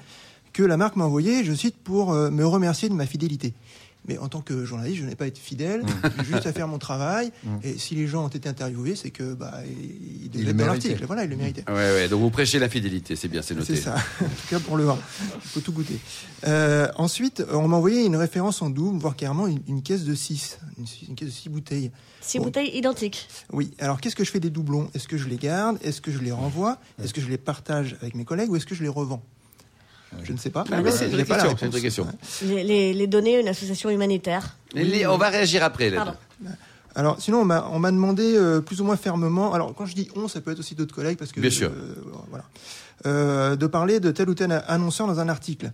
que 0.53 0.63
la 0.63 0.77
marque 0.77 0.97
m'a 0.97 1.05
envoyé, 1.05 1.45
je 1.45 1.53
cite, 1.53 1.77
pour 1.77 2.13
euh, 2.13 2.31
me 2.31 2.45
remercier 2.45 2.89
de 2.89 2.95
ma 2.95 3.07
fidélité? 3.07 3.55
Mais 4.07 4.17
en 4.19 4.29
tant 4.29 4.41
que 4.41 4.65
journaliste, 4.65 5.01
je 5.01 5.05
n'ai 5.05 5.17
pas 5.17 5.27
été 5.27 5.39
fidèle, 5.41 5.83
j'ai 6.19 6.25
juste 6.25 6.47
à 6.47 6.53
faire 6.53 6.67
mon 6.69 6.79
travail. 6.79 7.31
Et 7.63 7.77
si 7.77 7.95
les 7.95 8.07
gens 8.07 8.25
ont 8.25 8.29
été 8.29 8.49
interviewés, 8.49 8.97
c'est 8.97 9.11
que 9.11 9.35
bah, 9.35 9.61
ils 9.67 10.31
devaient 10.31 10.51
être 10.51 10.57
dans 10.57 10.67
l'article. 10.67 11.05
Voilà, 11.07 11.25
ils 11.25 11.31
le 11.31 11.37
méritaient. 11.37 11.65
Ouais, 11.69 11.75
ouais. 11.75 12.09
Donc 12.09 12.21
vous 12.21 12.31
prêchez 12.31 12.59
l'infidélité, 12.59 13.17
c'est 13.17 13.29
bien, 13.29 13.43
c'est 13.43 13.55
noté. 13.55 13.77
C'est 13.77 13.83
ça, 13.83 13.97
en 14.23 14.25
tout 14.25 14.47
cas 14.49 14.61
pour 14.61 14.77
le 14.79 14.85
vin. 14.85 14.99
Il 15.35 15.49
faut 15.49 15.61
tout 15.61 15.73
goûter. 15.73 15.99
Euh, 16.47 16.89
ensuite, 16.97 17.43
on 17.53 17.69
m'a 17.69 17.77
envoyé 17.77 18.05
une 18.05 18.17
référence 18.17 18.63
en 18.63 18.71
double, 18.71 18.99
voire 18.99 19.17
carrément 19.17 19.47
une, 19.47 19.61
une 19.69 19.83
caisse 19.83 20.05
de 20.05 20.15
6, 20.15 20.59
une, 20.79 20.85
une 21.11 21.15
caisse 21.15 21.29
de 21.29 21.33
6 21.35 21.49
bouteilles. 21.51 21.91
Six 22.21 22.39
Bon. 22.39 22.45
bouteilles 22.45 22.77
identiques. 22.77 23.29
Oui, 23.53 23.73
alors 23.79 24.01
qu'est-ce 24.01 24.17
que 24.17 24.25
je 24.25 24.31
fais 24.31 24.41
des 24.41 24.51
doublons? 24.51 24.91
Est-ce 24.95 25.07
que 25.09 25.17
je 25.17 25.29
les 25.29 25.37
garde? 25.37 25.79
Est-ce 25.83 26.01
que 26.01 26.11
je 26.11 26.19
les 26.19 26.33
renvoie? 26.33 26.79
Est-ce 27.03 27.13
que 27.15 27.21
je 27.21 27.29
les 27.29 27.39
partage 27.39 27.97
avec 28.01 28.15
mes 28.15 28.25
collègues 28.25 28.51
ou 28.51 28.57
est-ce 28.57 28.67
que 28.67 28.75
je 28.75 28.83
les 28.83 28.89
revends? 28.89 29.23
Je 30.23 30.33
ne 30.33 30.39
sais 30.39 30.51
pas. 30.51 30.65
Ah, 30.73 30.77
c'est 30.91 31.07
une 31.11 31.25
pas 31.25 31.35
question, 31.37 31.57
c'est 31.59 31.67
une 31.67 31.83
question. 31.83 32.07
Les, 32.43 32.65
les- 32.65 32.95
les 32.95 33.07
données, 33.07 33.39
une 33.41 33.49
association 33.49 33.91
humanitaire. 33.91 34.57
Les- 34.75 35.07
on 35.07 35.19
va 35.19 35.29
réagir 35.29 35.63
après. 35.63 35.91
Pardon. 35.91 36.13
Alors, 36.95 37.21
sinon, 37.21 37.43
on 37.43 37.45
m'a, 37.45 37.69
on 37.73 37.79
m'a 37.79 37.93
demandé 37.93 38.35
euh, 38.35 38.61
plus 38.61 38.81
ou 38.81 38.85
moins 38.85 38.97
fermement. 38.97 39.53
Alors, 39.55 39.73
quand 39.75 39.87
je 39.87 39.95
dis 39.95 40.09
on, 40.17 40.27
ça 40.27 40.41
peut 40.41 40.51
être 40.51 40.59
aussi 40.59 40.75
d'autres 40.75 40.95
collègues, 40.95 41.19
parce 41.19 41.31
que 41.33 41.41
Bien 41.41 41.51
sûr. 41.51 41.71
euh, 41.71 41.95
voilà, 42.31 42.45
Euh, 43.07 43.55
de 43.55 43.67
parler 43.69 44.01
de 44.01 44.11
tel 44.11 44.29
ou 44.29 44.35
tel 44.35 44.51
annonceur 44.67 45.07
dans 45.07 45.21
un 45.21 45.29
article. 45.29 45.71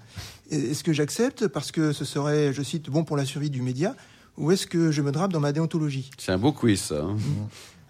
Est-ce 0.50 0.85
que 0.85 0.93
j'accepte 0.93 1.47
parce 1.49 1.73
que 1.73 1.93
ce 1.93 2.05
serait, 2.05 2.53
je 2.53 2.61
cite, 2.62 2.91
bon 2.91 3.05
pour 3.05 3.17
la 3.17 3.25
survie 3.25 3.49
du 3.49 3.62
média, 3.62 3.95
ou 4.37 4.50
est-ce 4.53 4.67
que 4.67 4.91
je 4.93 5.00
me 5.00 5.11
drape 5.12 5.33
dans 5.33 5.41
ma 5.41 5.53
déontologie? 5.53 6.11
C'est 6.19 6.33
un 6.33 6.37
beau 6.38 6.53
quiz, 6.53 6.81
ça. 6.83 6.97
hein. 7.03 7.17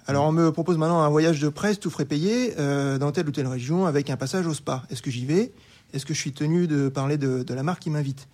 Alors, 0.06 0.26
on 0.26 0.32
me 0.32 0.52
propose 0.52 0.76
maintenant 0.76 1.00
un 1.02 1.08
voyage 1.08 1.40
de 1.40 1.48
presse, 1.48 1.80
tout 1.80 1.90
frais 1.90 2.04
payé, 2.04 2.54
euh, 2.60 2.98
dans 2.98 3.10
telle 3.10 3.26
ou 3.26 3.32
telle 3.32 3.48
région, 3.48 3.86
avec 3.86 4.10
un 4.10 4.16
passage 4.16 4.46
au 4.46 4.54
spa. 4.54 4.84
Est-ce 4.90 5.02
que 5.02 5.10
j'y 5.10 5.24
vais? 5.26 5.50
Est-ce 5.94 6.04
que 6.06 6.12
je 6.14 6.18
suis 6.18 6.32
tenu 6.32 6.66
de 6.66 6.88
parler 6.88 7.16
de, 7.16 7.42
de 7.42 7.54
la 7.54 7.62
marque 7.62 7.82
qui 7.82 7.90
m'invite? 7.90 8.26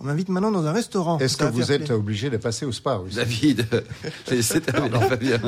On 0.00 0.04
m'invite 0.04 0.30
maintenant 0.30 0.50
dans 0.50 0.66
un 0.66 0.72
restaurant. 0.72 1.18
Est-ce 1.18 1.36
que 1.36 1.44
vous 1.44 1.70
êtes 1.70 1.90
obligé 1.90 2.28
de 2.28 2.36
passer 2.36 2.64
au 2.66 2.72
spa 2.72 2.96
aussi? 2.96 3.14
David, 3.14 3.66
c'est 4.26 4.42
Fabien. 4.72 5.38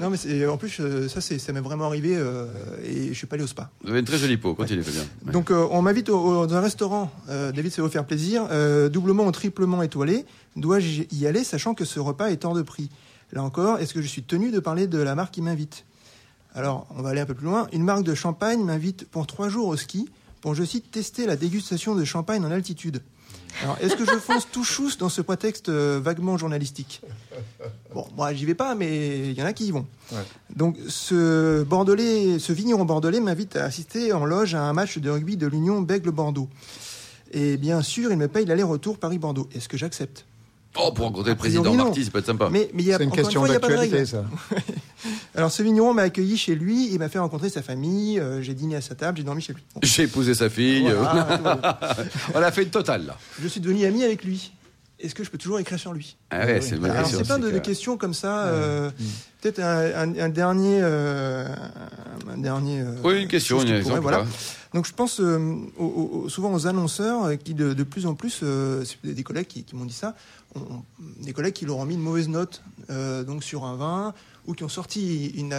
Non, 0.00 0.10
mais 0.10 0.18
c'est- 0.18 0.46
en 0.46 0.58
plus, 0.58 0.76
euh, 0.80 1.08
ça, 1.08 1.22
c'est, 1.22 1.38
ça 1.38 1.54
m'est 1.54 1.60
vraiment 1.60 1.86
arrivé 1.86 2.14
euh, 2.14 2.46
et 2.84 3.08
je 3.08 3.14
suis 3.14 3.26
pas 3.26 3.36
allé 3.36 3.44
au 3.44 3.46
spa. 3.46 3.70
Vous 3.82 3.88
avez 3.90 4.00
une 4.00 4.04
très 4.04 4.18
jolie 4.18 4.36
peau. 4.36 4.54
Continuez, 4.54 4.82
Fabien. 4.82 5.04
Ouais. 5.24 5.32
Donc, 5.32 5.50
euh, 5.50 5.66
on 5.70 5.80
m'invite 5.80 6.10
au- 6.10 6.18
au- 6.42 6.46
dans 6.46 6.56
un 6.56 6.60
restaurant. 6.60 7.10
Euh, 7.30 7.50
David, 7.52 7.72
ça 7.72 7.80
va 7.80 7.88
vous 7.88 7.92
faire 7.92 8.04
plaisir. 8.04 8.46
euh, 8.50 8.90
doublement 8.90 9.26
ou 9.26 9.30
triplement 9.32 9.80
étoilé. 9.82 10.26
Dois-je 10.56 11.02
y 11.12 11.26
aller, 11.26 11.42
sachant 11.44 11.72
que 11.72 11.86
ce 11.86 11.98
repas 11.98 12.26
est 12.30 12.44
hors 12.44 12.54
de 12.54 12.62
prix? 12.62 12.90
Là 13.32 13.42
encore, 13.42 13.78
est-ce 13.78 13.94
que 13.94 14.02
je 14.02 14.06
suis 14.06 14.22
tenu 14.22 14.50
de 14.50 14.58
parler 14.60 14.86
de 14.86 14.98
la 14.98 15.14
marque 15.14 15.32
qui 15.32 15.40
m'invite? 15.40 15.86
Alors, 16.54 16.86
on 16.96 17.00
va 17.02 17.08
aller 17.10 17.20
un 17.20 17.26
peu 17.26 17.34
plus 17.34 17.46
loin. 17.46 17.68
Une 17.72 17.82
marque 17.84 18.04
de 18.04 18.14
champagne 18.14 18.62
m'invite 18.62 19.08
pour 19.08 19.26
trois 19.26 19.48
jours 19.48 19.68
au 19.68 19.76
ski 19.76 20.08
pour, 20.44 20.54
je 20.54 20.62
cite, 20.62 20.90
tester 20.90 21.24
la 21.24 21.36
dégustation 21.36 21.94
de 21.94 22.04
champagne 22.04 22.44
en 22.44 22.50
altitude. 22.50 23.00
Alors, 23.62 23.78
est-ce 23.80 23.96
que 23.96 24.04
je 24.04 24.18
fonce 24.18 24.46
tout 24.52 24.62
chousse 24.62 24.98
dans 24.98 25.08
ce 25.08 25.22
prétexte 25.22 25.70
euh, 25.70 25.98
vaguement 26.04 26.36
journalistique? 26.36 27.00
Bon, 27.94 28.06
moi, 28.14 28.34
j'y 28.34 28.44
vais 28.44 28.54
pas, 28.54 28.74
mais 28.74 29.30
il 29.30 29.32
y 29.32 29.42
en 29.42 29.46
a 29.46 29.54
qui 29.54 29.68
y 29.68 29.70
vont. 29.70 29.86
Ouais. 30.12 30.18
Donc, 30.54 30.76
ce 30.86 31.62
bordelais, 31.62 32.38
ce 32.38 32.52
vigneron 32.52 32.84
bordelais 32.84 33.20
m'invite 33.20 33.56
à 33.56 33.64
assister 33.64 34.12
en 34.12 34.26
loge 34.26 34.54
à 34.54 34.60
un 34.60 34.74
match 34.74 34.98
de 34.98 35.08
rugby 35.08 35.38
de 35.38 35.46
l'Union 35.46 35.80
Bègle-Bordeaux. 35.80 36.50
Et 37.32 37.56
bien 37.56 37.80
sûr, 37.80 38.12
il 38.12 38.18
me 38.18 38.28
paye 38.28 38.44
l'aller-retour 38.44 38.98
Paris-Bordeaux. 38.98 39.48
Est-ce 39.54 39.70
que 39.70 39.78
j'accepte? 39.78 40.26
Oh, 40.76 40.92
pour 40.92 41.06
rencontrer 41.06 41.30
le 41.30 41.38
président. 41.38 41.72
Marty, 41.72 42.04
ça 42.04 42.10
peut 42.10 42.18
être 42.18 42.26
sympa. 42.26 42.50
mais, 42.50 42.68
mais 42.74 42.82
il 42.82 42.88
y 42.88 42.92
a, 42.92 42.98
C'est 42.98 43.04
une 43.04 43.12
question 43.12 43.40
fois, 43.40 43.48
il 43.48 43.52
y 43.52 43.56
a 43.56 43.60
pas 43.60 43.68
de 43.68 43.76
d'actualité, 43.76 44.04
ça. 44.04 44.26
Alors, 45.34 45.50
ce 45.50 45.62
vigneron 45.62 45.94
m'a 45.94 46.02
accueilli 46.02 46.36
chez 46.36 46.54
lui, 46.54 46.88
il 46.92 46.98
m'a 46.98 47.08
fait 47.08 47.18
rencontrer 47.18 47.48
sa 47.50 47.62
famille, 47.62 48.18
euh, 48.18 48.40
j'ai 48.42 48.54
dîné 48.54 48.76
à 48.76 48.80
sa 48.80 48.94
table, 48.94 49.18
j'ai 49.18 49.24
dormi 49.24 49.42
chez 49.42 49.52
lui. 49.52 49.62
Bon. 49.74 49.80
J'ai 49.82 50.04
épousé 50.04 50.34
sa 50.34 50.48
fille. 50.50 50.88
Voilà. 50.96 51.78
On 52.34 52.42
a 52.42 52.50
fait 52.52 52.62
une 52.62 52.70
totale, 52.70 53.06
là. 53.06 53.16
Je 53.42 53.48
suis 53.48 53.60
devenu 53.60 53.84
ami 53.84 54.02
avec 54.04 54.24
lui. 54.24 54.52
Est-ce 55.00 55.14
que 55.14 55.24
je 55.24 55.30
peux 55.30 55.38
toujours 55.38 55.58
écrire 55.58 55.78
sur 55.78 55.92
lui? 55.92 56.16
Ah 56.30 56.46
ouais, 56.46 56.60
c'est 56.60 56.76
bonne 56.76 56.90
Alors, 56.92 57.06
c'est 57.06 57.24
plein 57.24 57.38
de, 57.38 57.50
que- 57.50 57.58
questions 57.58 57.96
comme 57.96 58.14
ça. 58.14 58.46
euh, 58.46 58.90
Peut-être 59.42 59.58
un, 59.60 60.08
un- 60.08 60.18
un 60.18 60.28
dernier. 60.30 60.78
euh, 60.82 61.46
un 62.32 62.38
dernier 62.38 62.80
euh, 62.80 62.94
Oui, 63.02 63.22
une 63.22 63.28
question, 63.28 63.58
une 63.60 63.64
qui 63.64 63.70
pourrait, 63.72 63.78
exemple. 63.80 64.00
voilà. 64.00 64.18
là. 64.18 64.24
Donc, 64.74 64.86
je 64.88 64.92
pense 64.92 65.20
euh, 65.20 65.56
souvent 66.28 66.52
aux 66.52 66.66
annonceurs 66.66 67.26
euh, 67.26 67.36
qui, 67.36 67.54
de, 67.54 67.82
plus 67.84 68.06
en 68.06 68.14
plus, 68.14 68.40
euh, 68.42 68.84
des 69.04 69.22
collègues 69.22 69.46
qui, 69.46 69.64
m'ont 69.72 69.84
dit 69.84 69.94
ça, 69.94 70.16
ont- 70.56 70.82
des 71.20 71.32
collègues 71.32 71.54
qui 71.54 71.64
leur 71.64 71.76
ont 71.76 71.84
mis 71.84 71.94
une 71.94 72.02
mauvaise 72.02 72.28
note 72.28 72.60
euh, 72.90 73.24
sur 73.40 73.64
un 73.64 73.76
vin 73.76 74.14
ou 74.48 74.52
qui 74.52 74.64
ont 74.64 74.68
sorti 74.68 75.28
une, 75.36 75.54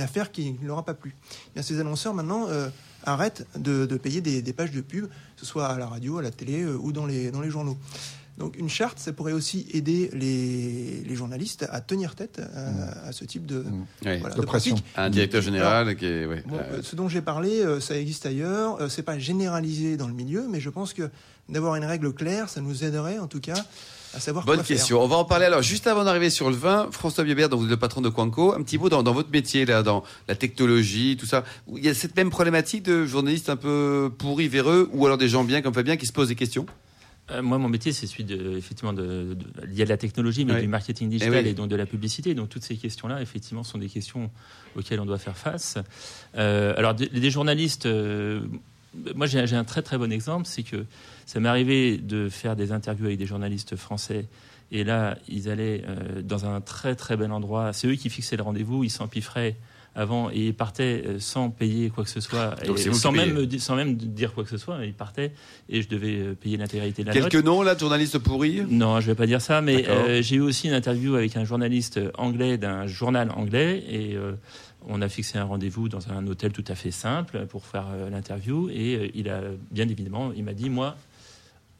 affaire 0.00 0.32
qui 0.32 0.56
ne 0.60 0.66
leur 0.66 0.78
a 0.78 0.84
pas 0.84 0.94
plu. 0.94 1.14
Eh 1.54 1.62
ces 1.62 1.78
annonceurs 1.78 2.14
maintenant 2.14 2.48
arrêtent 3.04 3.46
de, 3.54 3.84
payer 3.96 4.20
des, 4.20 4.42
des 4.42 4.52
pages 4.52 4.72
de 4.72 4.80
pub, 4.80 5.06
que 5.06 5.12
ce 5.36 5.46
soit 5.46 5.68
à 5.68 5.78
la 5.78 5.86
radio, 5.86 6.18
à 6.18 6.22
la 6.22 6.32
télé 6.32 6.64
ou 6.64 6.90
dans 6.90 7.06
les 7.06 7.50
journaux. 7.50 7.76
Donc 8.38 8.58
une 8.58 8.68
charte, 8.68 8.98
ça 8.98 9.12
pourrait 9.14 9.32
aussi 9.32 9.66
aider 9.72 10.10
les, 10.12 11.02
les 11.08 11.16
journalistes 11.16 11.66
à 11.70 11.80
tenir 11.80 12.14
tête 12.14 12.40
à, 12.54 13.06
à 13.08 13.12
ce 13.12 13.24
type 13.24 13.46
de, 13.46 13.64
Ouais. 14.04 14.18
voilà, 14.18 14.34
De 14.34 14.42
pratique. 14.42 14.84
Un 14.96 15.08
directeur 15.08 15.40
général 15.40 15.96
qui 15.96 16.04
est. 16.04 16.26
Bon, 16.26 16.58
Euh, 16.58 16.80
ce 16.82 16.96
dont 16.96 17.08
j'ai 17.08 17.22
parlé, 17.22 17.60
euh, 17.60 17.80
ça 17.80 17.98
existe 17.98 18.26
ailleurs. 18.26 18.80
Euh, 18.82 18.88
c'est 18.90 19.02
pas 19.02 19.18
généralisé 19.18 19.96
dans 19.96 20.06
le 20.06 20.12
milieu, 20.12 20.46
mais 20.50 20.60
je 20.60 20.68
pense 20.68 20.92
que 20.92 21.08
d'avoir 21.48 21.76
une 21.76 21.84
règle 21.84 22.12
claire, 22.12 22.48
ça 22.50 22.60
nous 22.60 22.84
aiderait 22.84 23.18
en 23.18 23.26
tout 23.26 23.40
cas 23.40 23.64
à 24.14 24.20
savoir 24.20 24.44
Bonne 24.44 24.58
faire. 24.58 24.66
question. 24.66 25.02
On 25.02 25.08
va 25.08 25.16
en 25.16 25.24
parler 25.24 25.46
alors. 25.46 25.62
Juste 25.62 25.86
avant 25.86 26.04
d'arriver 26.04 26.28
sur 26.28 26.50
le 26.50 26.56
vin, 26.56 26.88
François 26.90 27.24
Biebert, 27.24 27.48
donc 27.48 27.60
vous 27.60 27.66
êtes 27.66 27.70
le 27.70 27.76
patron 27.78 28.02
de 28.02 28.08
Quanco, 28.10 28.52
un 28.54 28.62
petit 28.62 28.76
mot 28.76 28.88
dans, 28.90 29.02
dans 29.02 29.12
votre 29.14 29.30
métier, 29.30 29.64
là, 29.64 29.82
dans 29.82 30.04
la 30.28 30.34
technologie, 30.34 31.16
tout 31.18 31.26
ça. 31.26 31.42
Il 31.74 31.84
y 31.84 31.88
a 31.88 31.94
cette 31.94 32.16
même 32.16 32.28
problématique 32.30 32.82
de 32.82 33.06
journalistes 33.06 33.48
un 33.48 33.56
peu 33.56 34.10
pourris, 34.18 34.48
véreux, 34.48 34.90
ou 34.92 35.06
alors 35.06 35.16
des 35.18 35.28
gens 35.28 35.42
bien 35.44 35.62
comme 35.62 35.72
Fabien 35.74 35.96
qui 35.96 36.04
se 36.06 36.12
posent 36.12 36.28
des 36.28 36.34
questions? 36.34 36.66
Euh, 37.32 37.42
moi, 37.42 37.58
mon 37.58 37.68
métier, 37.68 37.92
c'est 37.92 38.06
celui 38.06 38.24
de, 38.24 38.56
effectivement, 38.56 38.92
de, 38.92 39.34
de- 39.34 39.66
il 39.68 39.74
y 39.74 39.82
a 39.82 39.84
de 39.84 39.90
la 39.90 39.96
technologie, 39.96 40.44
mais 40.44 40.54
Oui. 40.54 40.60
du 40.62 40.68
marketing 40.68 41.08
digital 41.10 41.34
Eh 41.34 41.42
oui. 41.42 41.48
et 41.48 41.54
donc 41.54 41.68
de 41.68 41.76
la 41.76 41.86
publicité. 41.86 42.34
Donc 42.34 42.48
toutes 42.50 42.62
ces 42.62 42.76
questions-là, 42.76 43.20
effectivement, 43.20 43.64
sont 43.64 43.78
des 43.78 43.88
questions 43.88 44.30
auxquelles 44.76 45.00
on 45.00 45.06
doit 45.06 45.18
faire 45.18 45.36
face. 45.36 45.76
Euh, 46.36 46.72
alors 46.76 46.94
des, 46.94 47.08
des 47.08 47.30
journalistes, 47.30 47.86
euh, 47.86 48.40
moi 49.14 49.26
j'ai 49.26 49.40
un 49.56 49.64
très 49.64 49.82
très 49.82 49.98
bon 49.98 50.12
exemple, 50.12 50.46
c'est 50.46 50.62
que 50.62 50.84
ça 51.26 51.40
m'est 51.40 51.48
arrivé 51.48 51.98
de 51.98 52.28
faire 52.28 52.54
des 52.54 52.70
interviews 52.72 53.06
avec 53.06 53.18
des 53.18 53.26
journalistes 53.26 53.74
français. 53.76 54.26
Et 54.72 54.84
là, 54.84 55.18
ils 55.28 55.48
allaient 55.48 55.84
dans 56.24 56.44
un 56.46 56.60
très 56.60 56.94
très 56.96 57.16
bel 57.16 57.30
endroit. 57.32 57.72
C'est 57.72 57.86
eux 57.88 57.94
qui 57.94 58.10
fixaient 58.10 58.36
le 58.36 58.42
rendez-vous. 58.42 58.82
Ils 58.84 58.90
s'empiffraient 58.90 59.54
avant 59.96 60.30
et 60.30 60.48
ils 60.48 60.54
partaient 60.54 61.02
euh, 61.06 61.18
sans 61.18 61.50
payer 61.50 61.90
quoi 61.90 62.04
que 62.04 62.10
ce 62.10 62.20
soit, 62.20 62.54
et 62.62 62.92
sans 62.92 63.10
même 63.10 63.50
sans 63.58 63.74
même 63.74 63.96
dire 63.96 64.34
quoi 64.34 64.44
que 64.44 64.50
ce 64.50 64.58
soit. 64.58 64.84
Ils 64.84 64.94
partaient 64.94 65.32
et 65.68 65.82
je 65.82 65.88
devais 65.88 66.18
euh, 66.18 66.34
payer 66.34 66.56
l'intégralité 66.56 67.02
de 67.02 67.08
la 67.08 67.14
note. 67.14 67.30
Quelques 67.30 67.44
noms, 67.44 67.62
là, 67.62 67.74
de 67.74 67.80
journalistes 67.80 68.18
pourris? 68.18 68.62
Non, 68.68 69.00
je 69.00 69.06
vais 69.06 69.14
pas 69.14 69.26
dire 69.26 69.40
ça, 69.40 69.60
mais 69.60 69.88
euh, 69.88 70.22
j'ai 70.22 70.36
eu 70.36 70.40
aussi 70.40 70.68
une 70.68 70.74
interview 70.74 71.14
avec 71.14 71.36
un 71.36 71.44
journaliste 71.44 71.98
anglais 72.18 72.58
d'un 72.58 72.86
journal 72.86 73.30
anglais 73.34 73.82
et 73.88 74.14
euh, 74.14 74.32
on 74.88 75.02
a 75.02 75.08
fixé 75.08 75.38
un 75.38 75.44
rendez-vous 75.44 75.88
dans 75.88 76.10
un 76.10 76.26
hôtel 76.26 76.52
tout 76.52 76.64
à 76.68 76.74
fait 76.74 76.90
simple 76.90 77.46
pour 77.46 77.64
faire 77.66 77.86
euh, 77.92 78.10
l'interview 78.10 78.68
et 78.70 79.10
il 79.14 79.28
a 79.28 79.40
bien 79.70 79.88
évidemment, 79.88 80.32
il 80.36 80.44
m'a 80.44 80.54
dit 80.54 80.70
moi, 80.70 80.96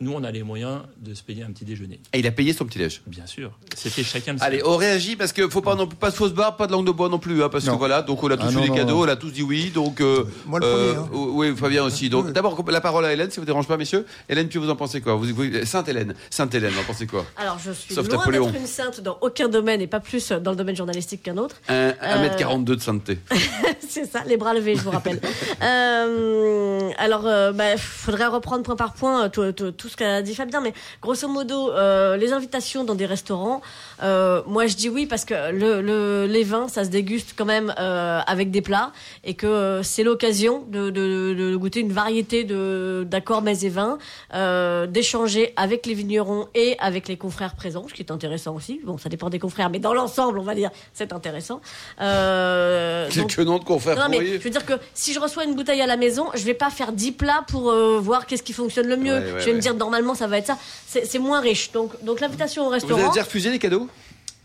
nous 0.00 0.12
on 0.12 0.22
a 0.24 0.30
les 0.30 0.42
moyens 0.42 0.80
de 0.98 1.14
se 1.14 1.22
payer 1.22 1.42
un 1.42 1.50
petit 1.50 1.64
déjeuner. 1.64 2.00
Et 2.12 2.18
il 2.20 2.26
a 2.26 2.30
payé 2.30 2.52
son 2.52 2.64
petit-déj. 2.66 3.02
Bien 3.06 3.26
sûr, 3.26 3.50
c'était 3.74 4.02
chacun 4.04 4.34
le 4.34 4.42
Allez, 4.42 4.62
on 4.64 4.76
réagit 4.76 5.16
parce 5.16 5.32
que 5.32 5.48
faut 5.48 5.62
pas 5.62 5.74
non 5.74 5.86
pas 5.86 6.10
de 6.10 6.14
fausse 6.16 6.32
barre, 6.32 6.56
pas 6.56 6.66
de 6.66 6.72
langue 6.72 6.86
de 6.86 6.90
bois 6.92 7.08
non 7.08 7.18
plus, 7.18 7.42
hein, 7.42 7.48
parce 7.48 7.64
que 7.64 7.70
Non. 7.70 7.76
voilà, 7.76 8.02
donc 8.02 8.22
on 8.22 8.30
a 8.30 8.36
tous 8.36 8.46
Ah, 8.48 8.52
eu 8.52 8.54
non, 8.54 8.62
les 8.62 8.68
non, 8.68 8.74
cadeaux, 8.74 8.94
non. 8.96 9.02
on 9.02 9.08
a 9.08 9.16
tous 9.16 9.30
dit 9.30 9.42
oui, 9.42 9.70
donc. 9.70 10.00
euh, 10.00 10.24
Moi, 10.46 10.60
le 10.60 10.66
euh, 10.66 10.94
premier, 10.94 11.06
hein. 11.06 11.28
Oui, 11.32 11.56
Fabien 11.56 11.84
aussi. 11.84 12.08
Donc 12.10 12.32
d'abord 12.32 12.62
la 12.70 12.80
parole 12.80 13.04
à 13.04 13.12
Hélène, 13.12 13.30
si 13.30 13.38
vous 13.40 13.46
dérange 13.46 13.66
pas, 13.66 13.76
messieurs. 13.76 14.06
Hélène, 14.28 14.48
puis 14.48 14.58
vous 14.58 14.68
en 14.70 14.76
pensez 14.76 15.00
quoi 15.00 15.14
vous, 15.14 15.26
vous- 15.34 15.64
Sainte 15.64 15.88
Hélène, 15.88 16.14
Sainte 16.30 16.54
Hélène, 16.54 16.72
vous 16.72 16.80
en 16.80 16.84
pensez 16.84 17.06
quoi 17.06 17.24
Alors, 17.36 17.58
je 17.58 17.72
suis 17.72 17.94
Sauf 17.94 18.06
loin 18.08 18.24
d'être 18.26 18.54
une 18.56 18.66
sainte 18.66 19.00
dans 19.00 19.18
aucun 19.20 19.48
domaine 19.48 19.80
et 19.80 19.86
pas 19.86 20.00
plus 20.00 20.30
dans 20.32 20.50
le 20.50 20.56
domaine 20.56 20.76
journalistique 20.76 21.22
qu'un 21.22 21.36
autre. 21.38 21.56
Un 21.68 21.90
1m42 22.02 22.64
de 22.64 22.80
sainteté. 22.80 23.18
C'est 23.88 24.04
ça, 24.04 24.22
les 24.26 24.36
bras 24.36 24.52
levés, 24.54 24.76
je 24.76 24.82
vous 24.82 24.90
rappelle. 24.90 25.20
Euh, 25.62 26.90
alors, 26.98 27.26
euh, 27.26 27.52
bah, 27.52 27.76
faudrait 27.76 28.26
reprendre 28.26 28.62
point 28.62 28.76
par 28.76 28.94
point 28.94 29.24
euh, 29.24 29.28
tout, 29.28 29.52
tout- 29.52 29.70
tout 29.86 29.92
ce 29.92 29.96
qu'a 29.96 30.20
dit 30.20 30.34
Fabien, 30.34 30.60
mais 30.60 30.72
grosso 31.00 31.28
modo, 31.28 31.70
euh, 31.70 32.16
les 32.16 32.32
invitations 32.32 32.82
dans 32.82 32.96
des 32.96 33.06
restaurants, 33.06 33.62
euh, 34.02 34.42
moi 34.48 34.66
je 34.66 34.74
dis 34.74 34.88
oui 34.88 35.06
parce 35.06 35.24
que 35.24 35.52
le, 35.52 35.80
le- 35.80 36.26
les 36.26 36.42
vins, 36.42 36.66
ça 36.66 36.84
se 36.84 36.88
déguste 36.90 37.34
quand 37.38 37.44
même 37.44 37.72
euh, 37.78 38.18
avec 38.26 38.50
des 38.50 38.62
plats 38.62 38.90
et 39.22 39.34
que 39.34 39.46
euh, 39.46 39.82
c'est 39.84 40.02
l'occasion 40.02 40.64
de, 40.68 40.90
de- 40.90 41.34
de 41.38 41.54
goûter 41.56 41.78
une 41.80 41.92
variété 41.92 42.42
de 42.42 43.06
d'accords 43.08 43.42
mets 43.42 43.60
et 43.62 43.68
vins, 43.68 43.98
euh, 44.34 44.86
d'échanger 44.88 45.52
avec 45.56 45.86
les 45.86 45.94
vignerons 45.94 46.48
et 46.56 46.76
avec 46.80 47.06
les 47.06 47.16
confrères 47.16 47.54
présents, 47.54 47.86
ce 47.88 47.94
qui 47.94 48.02
est 48.02 48.10
intéressant 48.10 48.56
aussi. 48.56 48.80
Bon, 48.84 48.98
ça 48.98 49.08
dépend 49.08 49.30
des 49.30 49.38
confrères, 49.38 49.70
mais 49.70 49.78
dans 49.78 49.94
l'ensemble, 49.94 50.40
on 50.40 50.42
va 50.42 50.56
dire, 50.56 50.70
c'est 50.94 51.12
intéressant. 51.12 51.60
Euh, 52.00 53.06
donc- 53.06 53.28
Quelques 53.28 53.46
noms 53.46 53.58
de 53.58 53.64
confrères 53.64 53.96
non, 53.96 54.08
mais 54.08 54.24
je 54.26 54.38
veux 54.38 54.50
dire 54.50 54.66
que 54.66 54.74
si 54.94 55.12
je 55.12 55.20
reçois 55.20 55.44
une 55.44 55.54
bouteille 55.54 55.80
à 55.80 55.86
la 55.86 55.96
maison, 55.96 56.26
je 56.34 56.44
vais 56.44 56.54
pas 56.54 56.70
faire 56.70 56.90
10 56.92 57.12
plats 57.12 57.44
pour 57.48 57.70
euh, 57.70 57.98
voir 58.00 58.26
qu'est-ce 58.26 58.42
qui 58.42 58.52
fonctionne 58.52 58.88
le 58.88 58.96
mieux. 58.96 59.12
Ouais, 59.14 59.18
ouais, 59.32 59.40
je 59.40 59.44
vais 59.44 59.50
ouais. 59.50 59.56
me 59.56 59.60
dire 59.60 59.74
normalement 59.76 60.14
ça 60.14 60.26
va 60.26 60.38
être 60.38 60.46
ça. 60.46 60.58
C'est 60.86 61.04
c'est 61.06 61.18
moins 61.18 61.40
riche. 61.40 61.72
Donc, 61.72 61.92
donc 62.04 62.20
l'invitation 62.20 62.62
au 62.62 62.66
Vous 62.66 62.72
avez 62.74 62.80
restaurant, 62.82 63.12
déjà 63.12 63.24
refusé 63.24 63.50
les 63.50 63.58
cadeaux? 63.58 63.88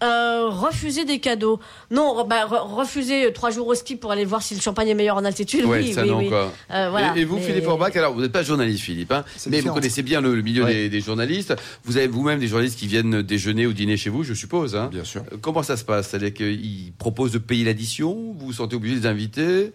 Euh, 0.04 0.50
refuser 0.50 1.06
des 1.06 1.20
cadeaux. 1.20 1.60
Non, 1.92 2.26
bah, 2.26 2.48
re- 2.48 2.74
refuser 2.76 3.32
trois 3.34 3.52
jours 3.52 3.68
au 3.68 3.76
ski 3.76 3.96
pour 3.96 4.12
aller 4.12 4.26
voir 4.26 4.42
si 4.42 4.56
le 4.56 4.60
champagne 4.60 4.88
est 4.88 4.96
meilleur 4.96 5.16
en 5.18 5.24
altitude. 5.26 5.64
Ouais, 5.66 5.82
oui, 5.84 5.94
ça 5.94 6.02
oui, 6.02 6.10
non 6.10 6.18
oui. 6.18 6.28
quoi. 6.28 6.52
Euh, 6.72 6.88
voilà. 6.90 7.14
et, 7.16 7.20
et 7.20 7.24
vous, 7.24 7.36
Mais- 7.36 7.44
Philippe 7.44 7.68
Orbach, 7.68 7.96
alors 7.96 8.12
vous 8.16 8.22
n'êtes 8.22 8.32
pas 8.32 8.42
journaliste, 8.42 8.82
Philippe, 8.84 9.12
hein, 9.12 9.24
mais 9.46 9.58
différent. 9.58 9.76
vous 9.76 9.80
connaissez 9.80 10.02
bien 10.02 10.20
le, 10.20 10.34
le 10.34 10.42
milieu 10.42 10.64
Ouais. 10.64 10.74
des, 10.74 10.90
des 10.90 11.02
journalistes. 11.02 11.54
Vous 11.84 11.98
avez 11.98 12.08
vous-même 12.08 12.40
des 12.40 12.48
journalistes 12.48 12.80
qui 12.80 12.88
viennent 12.88 13.22
déjeuner 13.22 13.68
ou 13.68 13.74
dîner 13.74 13.96
chez 13.96 14.10
vous, 14.10 14.24
je 14.24 14.34
suppose. 14.34 14.76
Hein. 14.76 14.90
Bien 14.92 15.04
sûr. 15.04 15.22
Euh, 15.32 15.38
Comment 15.40 15.62
ça 15.62 15.78
se 15.78 15.84
passe? 15.86 16.08
C'est-à-dire 16.10 16.34
qu'ils 16.34 16.94
proposent 16.98 17.34
de 17.34 17.38
payer 17.38 17.64
l'addition? 17.66 18.12
Vous 18.40 18.48
vous 18.48 18.54
sentez 18.54 18.76
obligé 18.76 18.96
de 18.96 19.02
les 19.02 19.06
inviter? 19.08 19.72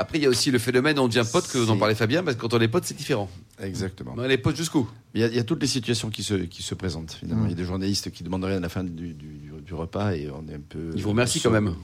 Après, 0.00 0.18
il 0.18 0.22
y 0.22 0.26
a 0.26 0.30
aussi 0.30 0.50
le 0.52 0.58
phénomène, 0.60 0.98
on 1.00 1.08
devient 1.08 1.24
pote, 1.30 1.48
que 1.48 1.58
vous 1.58 1.70
en 1.70 1.76
parlez 1.76 1.94
Fabien, 1.96 2.22
parce 2.22 2.36
que 2.36 2.40
quand 2.42 2.54
on 2.54 2.60
est 2.60 2.68
pote, 2.68 2.84
c'est 2.84 2.96
différent. 2.96 3.28
Exactement. 3.60 4.14
On 4.16 4.22
est 4.24 4.38
potes 4.38 4.56
jusqu'où? 4.56 4.88
Il 5.14 5.20
y, 5.20 5.24
a, 5.24 5.26
il 5.26 5.34
y 5.34 5.38
a 5.40 5.44
toutes 5.44 5.60
les 5.60 5.66
situations 5.66 6.08
qui 6.08 6.22
se, 6.22 6.34
qui 6.34 6.62
se 6.62 6.74
présentent, 6.76 7.12
finalement. 7.12 7.42
Mm. 7.42 7.48
Il 7.48 7.50
y 7.50 7.54
a 7.54 7.56
des 7.56 7.64
journalistes 7.64 8.10
qui 8.12 8.22
demandent 8.22 8.44
rien 8.44 8.58
à 8.58 8.60
la 8.60 8.68
fin 8.68 8.84
du, 8.84 8.90
du- 9.08 9.14
du- 9.14 9.50
du 9.60 9.74
repas 9.74 10.12
et 10.14 10.30
on 10.30 10.48
est 10.48 10.54
un 10.54 10.60
peu. 10.66 10.92
Ils 10.94 11.02
vous 11.02 11.10
remercient 11.10 11.40
quand 11.40 11.50
même. 11.50 11.74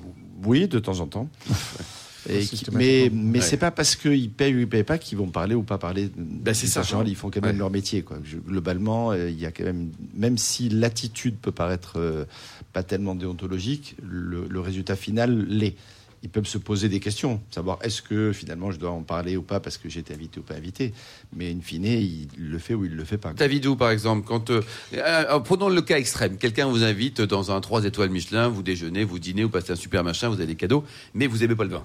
Oui, 0.44 0.68
de 0.68 0.78
temps 0.78 1.00
en 1.00 1.06
temps. 1.08 1.28
Et 2.26 2.38
qui- 2.38 2.56
Systématiquement. 2.56 2.78
mais 2.78 3.10
mais 3.32 3.38
Ouais. 3.40 3.44
c'est 3.44 3.58
pas 3.58 3.70
parce 3.70 3.96
qu'ils 3.96 4.30
payent 4.30 4.54
ou 4.54 4.60
ils 4.60 4.66
payent 4.68 4.82
pas 4.82 4.96
qu'ils 4.96 5.18
vont 5.18 5.28
parler 5.28 5.54
ou 5.54 5.62
pas 5.62 5.76
parler. 5.76 6.10
Ben, 6.16 6.54
c'est 6.54 6.66
ça. 6.68 6.80
En 6.80 6.82
général, 6.82 7.08
ils 7.08 7.16
font 7.16 7.28
quand 7.30 7.42
même 7.42 7.52
Ouais. 7.52 7.58
leur 7.58 7.70
métier. 7.70 8.00
Quoi. 8.02 8.16
Je- 8.24 8.38
globalement, 8.38 9.10
euh, 9.12 9.28
il 9.28 9.38
y 9.38 9.44
a 9.44 9.52
quand 9.52 9.64
même, 9.64 9.90
même 10.14 10.38
si 10.38 10.70
l'attitude 10.70 11.36
peut 11.36 11.52
paraître 11.52 11.94
euh, 11.98 12.24
pas 12.72 12.82
tellement 12.82 13.14
déontologique, 13.14 13.96
le, 14.02 14.46
le 14.48 14.60
résultat 14.60 14.96
final 14.96 15.44
l'est. 15.48 15.74
Ils 16.24 16.30
peuvent 16.30 16.46
se 16.46 16.56
poser 16.56 16.88
des 16.88 17.00
questions, 17.00 17.42
savoir 17.50 17.78
est-ce 17.82 18.00
que 18.00 18.32
finalement 18.32 18.70
je 18.70 18.78
dois 18.78 18.90
en 18.90 19.02
parler 19.02 19.36
ou 19.36 19.42
pas 19.42 19.60
parce 19.60 19.76
que 19.76 19.90
j'ai 19.90 20.00
été 20.00 20.14
invité 20.14 20.40
ou 20.40 20.42
pas 20.42 20.54
invité. 20.54 20.94
Mais 21.36 21.52
in 21.52 21.60
fine, 21.60 21.84
il 21.84 22.28
le 22.38 22.58
fait 22.58 22.72
ou 22.72 22.86
il 22.86 22.96
le 22.96 23.04
fait 23.04 23.18
pas. 23.18 23.34
David 23.34 23.76
par 23.76 23.90
exemple, 23.90 24.26
quand 24.26 24.48
euh, 24.48 24.62
euh, 24.94 25.38
prenons 25.40 25.68
le 25.68 25.82
cas 25.82 25.98
extrême, 25.98 26.38
quelqu'un 26.38 26.66
vous 26.66 26.82
invite 26.82 27.20
dans 27.20 27.52
un 27.52 27.60
3 27.60 27.84
étoiles 27.84 28.08
Michelin, 28.08 28.48
vous 28.48 28.62
déjeunez, 28.62 29.04
vous 29.04 29.18
dînez, 29.18 29.44
vous 29.44 29.50
passez 29.50 29.72
un 29.72 29.76
super 29.76 30.02
machin, 30.02 30.28
vous 30.30 30.36
avez 30.36 30.46
des 30.46 30.54
cadeaux, 30.54 30.84
mais 31.12 31.26
vous 31.26 31.44
aimez 31.44 31.54
pas 31.54 31.64
le 31.64 31.70
vin. 31.70 31.84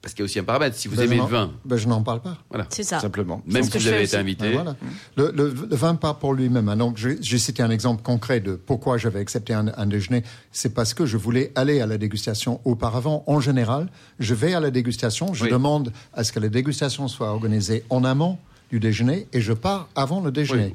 Parce 0.00 0.14
qu'il 0.14 0.22
y 0.22 0.24
a 0.24 0.26
aussi 0.26 0.38
un 0.38 0.44
paramètre. 0.44 0.76
Si 0.76 0.86
vous 0.86 0.94
Ben, 0.96 1.02
aimez 1.06 1.16
le 1.16 1.24
vin, 1.24 1.50
ben, 1.64 1.76
je 1.76 1.88
n'en 1.88 2.02
parle 2.02 2.20
pas. 2.22 2.38
voilà. 2.50 2.66
C'est 2.70 2.84
ça. 2.84 3.00
Simplement. 3.00 3.42
Même 3.46 3.64
si 3.64 3.70
que 3.70 3.78
vous 3.78 3.88
avez 3.88 4.04
été 4.04 4.16
invité. 4.16 4.44
Ben, 4.50 4.52
voilà. 4.54 4.76
le, 5.16 5.32
le- 5.32 5.66
le 5.68 5.76
vin 5.76 5.96
part 5.96 6.18
pour 6.20 6.34
lui-même. 6.34 6.68
hein. 6.68 6.76
Donc, 6.76 6.96
j'ai 6.98 7.18
j'ai 7.20 7.38
cité 7.38 7.62
un 7.64 7.70
exemple 7.70 8.02
concret 8.02 8.38
de 8.38 8.54
pourquoi 8.54 8.96
j'avais 8.96 9.18
accepté 9.18 9.54
un, 9.54 9.66
un 9.76 9.86
déjeuner. 9.86 10.22
C'est 10.52 10.72
parce 10.72 10.94
que 10.94 11.04
je 11.04 11.16
voulais 11.16 11.50
aller 11.56 11.80
à 11.80 11.86
la 11.86 11.98
dégustation 11.98 12.60
auparavant. 12.64 13.24
En 13.26 13.40
général, 13.40 13.88
je 14.20 14.34
vais 14.34 14.54
à 14.54 14.60
la 14.60 14.70
dégustation, 14.70 15.34
je 15.34 15.44
Oui. 15.44 15.50
demande 15.50 15.92
à 16.14 16.22
ce 16.22 16.32
que 16.32 16.38
la 16.38 16.48
dégustation 16.48 17.08
soit 17.08 17.28
organisée 17.30 17.82
en 17.90 18.04
amont 18.04 18.38
du 18.70 18.80
déjeuner 18.80 19.26
et 19.32 19.40
je 19.40 19.52
pars 19.52 19.88
avant 19.94 20.20
le 20.20 20.30
déjeuner. 20.30 20.74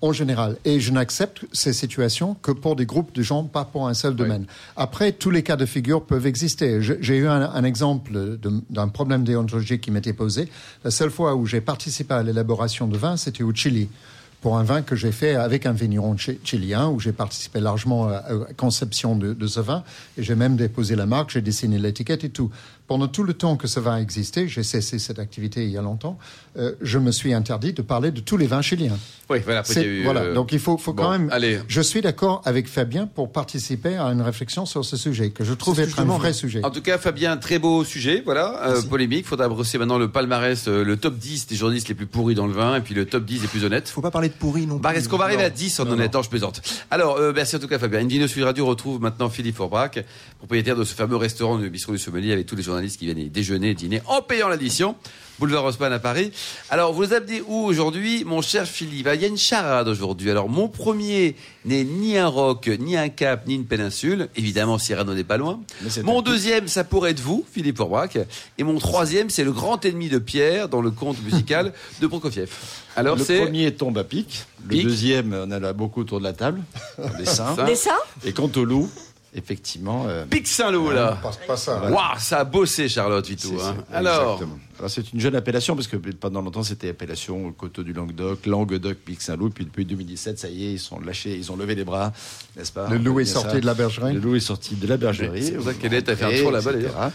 En 0.00 0.12
général. 0.12 0.56
Et 0.64 0.80
je 0.80 0.90
n'accepte 0.92 1.44
ces 1.52 1.72
situations 1.72 2.34
que 2.42 2.50
pour 2.50 2.74
des 2.74 2.86
groupes 2.86 3.14
de 3.14 3.22
gens, 3.22 3.44
pas 3.44 3.64
pour 3.64 3.86
un 3.86 3.94
seul 3.94 4.16
domaine. 4.16 4.46
Après, 4.76 5.12
tous 5.12 5.30
les 5.30 5.42
cas 5.44 5.56
de 5.56 5.64
figure 5.66 6.02
peuvent 6.04 6.26
exister. 6.26 6.80
J'ai 6.82 7.16
eu 7.16 7.28
un, 7.28 7.42
un 7.42 7.64
exemple 7.64 8.38
d'un 8.68 8.88
problème 8.88 9.22
déontologique 9.22 9.80
qui 9.82 9.90
m'était 9.92 10.12
posé. 10.12 10.48
La 10.84 10.90
seule 10.90 11.10
fois 11.10 11.36
où 11.36 11.46
j'ai 11.46 11.60
participé 11.60 12.14
à 12.14 12.22
l'élaboration 12.24 12.88
de 12.88 12.96
vin, 12.96 13.16
c'était 13.16 13.44
au 13.44 13.52
Chili. 13.54 13.88
Pour 14.40 14.58
un 14.58 14.64
vin 14.64 14.82
que 14.82 14.96
j'ai 14.96 15.12
fait 15.12 15.36
avec 15.36 15.66
un 15.66 15.72
vigneron 15.72 16.16
chi- 16.16 16.40
chilien, 16.42 16.88
où 16.88 16.98
j'ai 16.98 17.12
participé 17.12 17.60
largement 17.60 18.08
à 18.08 18.14
à 18.16 18.32
la 18.32 18.52
conception 18.56 19.14
de, 19.14 19.34
de 19.34 19.46
ce 19.46 19.60
vin. 19.60 19.84
Et 20.18 20.24
j'ai 20.24 20.34
même 20.34 20.56
déposé 20.56 20.96
la 20.96 21.06
marque, 21.06 21.30
j'ai 21.30 21.42
dessiné 21.42 21.78
l'étiquette 21.78 22.24
et 22.24 22.30
tout. 22.30 22.50
Pendant 22.88 23.08
tout 23.08 23.22
le 23.22 23.32
temps 23.32 23.56
que 23.56 23.68
ce 23.68 23.80
vin 23.80 23.96
existait, 23.98 24.48
j'ai 24.48 24.62
cessé 24.62 24.98
cette 24.98 25.18
activité 25.18 25.64
il 25.64 25.70
y 25.70 25.78
a 25.78 25.82
longtemps, 25.82 26.18
euh, 26.58 26.72
je 26.82 26.98
me 26.98 27.10
suis 27.10 27.32
interdit 27.32 27.72
de 27.72 27.80
parler 27.80 28.10
de 28.10 28.20
tous 28.20 28.36
les 28.36 28.46
vins 28.46 28.60
chiliens. 28.60 28.98
Oui, 29.30 29.38
voilà. 29.44 29.60
Après, 29.60 29.72
il 29.74 29.76
y 29.76 29.80
a 29.80 29.82
C'est- 29.84 29.88
eu, 29.88 30.02
voilà. 30.02 30.20
euh, 30.22 30.34
Donc 30.34 30.52
il 30.52 30.58
faut, 30.58 30.76
faut 30.76 30.92
bon, 30.92 31.04
quand 31.04 31.10
même. 31.12 31.28
allez. 31.32 31.60
Je 31.68 31.80
suis 31.80 32.02
d'accord 32.02 32.42
avec 32.44 32.68
Fabien 32.68 33.06
pour 33.06 33.32
participer 33.32 33.96
à 33.96 34.06
une 34.06 34.20
réflexion 34.20 34.66
sur 34.66 34.84
ce 34.84 34.96
sujet 34.98 35.30
que 35.30 35.42
je 35.44 35.54
trouve 35.54 35.80
être 35.80 36.00
un 36.00 36.04
vrai 36.04 36.32
sujet. 36.34 36.62
En 36.64 36.70
tout 36.70 36.82
cas, 36.82 36.98
Fabien, 36.98 37.36
très 37.38 37.58
beau 37.58 37.82
sujet, 37.84 38.20
voilà, 38.24 38.60
euh, 38.66 38.82
polémique. 38.82 39.26
Faudra 39.26 39.48
brosser 39.48 39.78
maintenant 39.78 39.96
le 39.98 40.10
palmarès, 40.10 40.66
euh, 40.68 40.84
le 40.84 40.96
top 40.98 41.16
10 41.16 41.46
des 41.46 41.56
journalistes 41.56 41.88
les 41.88 41.94
plus 41.94 42.06
pourris 42.06 42.34
dans 42.34 42.46
le 42.48 42.52
vin, 42.52 42.76
et 42.76 42.80
puis 42.82 42.94
le 42.94 43.06
top 43.06 43.24
10 43.24 43.40
des 43.40 43.46
plus 43.46 43.64
honnêtes. 43.64 43.88
Faut 43.88 44.02
pas 44.02 44.10
parler 44.10 44.28
de 44.28 44.34
pourri 44.34 44.66
non 44.66 44.76
Bah, 44.76 44.90
plus. 44.90 44.98
est-ce 44.98 45.08
qu'on 45.08 45.16
va 45.16 45.24
arriver 45.26 45.42
Non. 45.42 45.46
à 45.48 45.50
10 45.50 45.80
en 45.80 45.84
Non, 45.86 45.92
honnête 45.92 46.12
Non, 46.12 46.22
je 46.22 46.28
plaisante. 46.28 46.60
Alors, 46.90 47.16
euh, 47.16 47.32
merci 47.34 47.56
en 47.56 47.58
tout 47.60 47.68
cas, 47.68 47.78
Fabien. 47.78 48.00
Invino 48.00 48.26
Sud 48.26 48.42
Radio 48.42 48.66
retrouve 48.66 49.00
maintenant 49.00 49.30
Philippe 49.30 49.56
Forbrac, 49.56 50.04
propriétaire 50.38 50.76
de 50.76 50.84
ce 50.84 50.94
fameux 50.94 51.16
restaurant 51.16 51.56
de 51.58 51.68
Bistrot 51.68 51.92
du 51.92 51.98
Sommelier 51.98 52.32
avec 52.32 52.44
tous 52.46 52.56
les 52.56 52.68
journalistes 52.72 52.98
qui 52.98 53.04
viennent 53.06 53.28
déjeuner, 53.28 53.74
dîner 53.74 54.00
en 54.06 54.22
payant 54.22 54.48
l'addition. 54.48 54.96
Boulevard 55.38 55.64
Haussmann 55.64 55.92
à 55.92 55.98
Paris. 55.98 56.30
Alors, 56.70 56.92
vous 56.92 57.12
amenez 57.14 57.42
où 57.48 57.64
aujourd'hui, 57.64 58.22
mon 58.24 58.42
cher 58.42 58.64
Philippe? 58.64 59.08
Ah, 59.10 59.14
Il 59.16 59.22
y 59.22 59.24
a 59.24 59.28
une 59.28 59.38
charade 59.38 59.88
aujourd'hui. 59.88 60.30
Alors, 60.30 60.48
mon 60.48 60.68
premier 60.68 61.34
n'est 61.64 61.82
ni 61.82 62.16
un 62.16 62.28
roc, 62.28 62.70
ni 62.78 62.96
un 62.96 63.08
cap, 63.08 63.46
ni 63.48 63.54
une 63.56 63.64
péninsule. 63.64 64.28
Évidemment, 64.36 64.78
Cyrano 64.78 65.14
n'est 65.14 65.24
pas 65.24 65.38
loin. 65.38 65.58
Mon 66.04 66.22
deuxième, 66.22 66.68
ça 66.68 66.84
pourrait 66.84 67.10
être 67.10 67.20
vous, 67.20 67.44
Philippe 67.50 67.78
Forbrac. 67.78 68.18
Et 68.56 68.62
mon 68.62 68.78
troisième, 68.78 69.30
c'est 69.30 69.42
le 69.42 69.50
grand 69.52 69.84
ennemi 69.84 70.08
de 70.08 70.18
Pierre 70.18 70.68
dans 70.68 70.82
le 70.82 70.92
conte 70.92 71.20
musical 71.24 71.72
de 72.00 72.06
Prokofiev. 72.06 72.50
Alors, 72.94 73.16
le 73.16 73.24
c'est... 73.24 73.40
premier 73.40 73.74
tombe 73.74 73.98
à 73.98 74.04
pic. 74.04 74.44
Le 74.64 74.68
Pic. 74.68 74.82
deuxième, 74.84 75.32
on 75.34 75.50
en 75.50 75.64
a 75.64 75.72
beaucoup 75.72 76.02
autour 76.02 76.20
de 76.20 76.24
la 76.24 76.34
table. 76.34 76.60
dessin. 77.18 77.52
Ça. 77.56 77.64
Des 77.64 77.74
seins 77.74 77.90
Et 78.24 78.32
quant 78.32 78.50
au 78.54 78.64
loup, 78.64 78.88
effectivement. 79.34 80.04
euh, 80.08 80.24
Pic 80.26 80.46
Saint-Loup, 80.46 80.90
là. 80.90 81.18
Pas, 81.22 81.30
pas 81.46 81.56
ça. 81.56 81.80
Waouh, 81.90 82.18
ça 82.18 82.40
a 82.40 82.44
bossé, 82.44 82.88
Charlotte, 82.88 83.26
Vitou. 83.26 83.58
c'est- 83.58 83.64
hein. 83.64 83.76
Alors, 83.92 84.34
exactement. 84.34 84.58
Alors, 84.82 84.90
c'est 84.90 85.12
une 85.12 85.20
jeune 85.20 85.36
appellation 85.36 85.76
parce 85.76 85.86
que 85.86 85.96
pendant 85.96 86.42
longtemps 86.42 86.64
c'était 86.64 86.88
appellation 86.88 87.52
Coteau 87.52 87.84
du 87.84 87.92
Languedoc, 87.92 88.46
Languedoc, 88.46 88.96
Pic 88.96 89.22
Saint-Loup. 89.22 89.50
Puis 89.50 89.64
depuis 89.64 89.84
2017, 89.84 90.40
ça 90.40 90.48
y 90.48 90.64
est, 90.66 90.72
ils 90.72 90.78
sont 90.80 90.98
lâchés, 90.98 91.36
ils 91.36 91.52
ont 91.52 91.56
levé 91.56 91.76
les 91.76 91.84
bras, 91.84 92.12
n'est-ce 92.56 92.72
pas 92.72 92.88
Le 92.88 92.98
loup 92.98 93.20
est 93.20 93.24
sorti 93.24 93.52
ça. 93.54 93.60
de 93.60 93.66
la 93.66 93.74
bergerie. 93.74 94.12
Le 94.14 94.18
loup 94.18 94.34
est 94.34 94.40
sorti 94.40 94.74
de 94.74 94.84
la 94.88 94.96
bergerie. 94.96 95.44
C'est 95.44 95.52
pour 95.52 95.64
ça 95.66 95.70
Vous 95.70 95.78
qu'Hélène 95.78 96.02
a 96.08 96.16
fait 96.16 96.24
un 96.24 96.42
tour 96.42 96.50
là-bas, 96.50 96.72
d'ailleurs. 96.72 97.12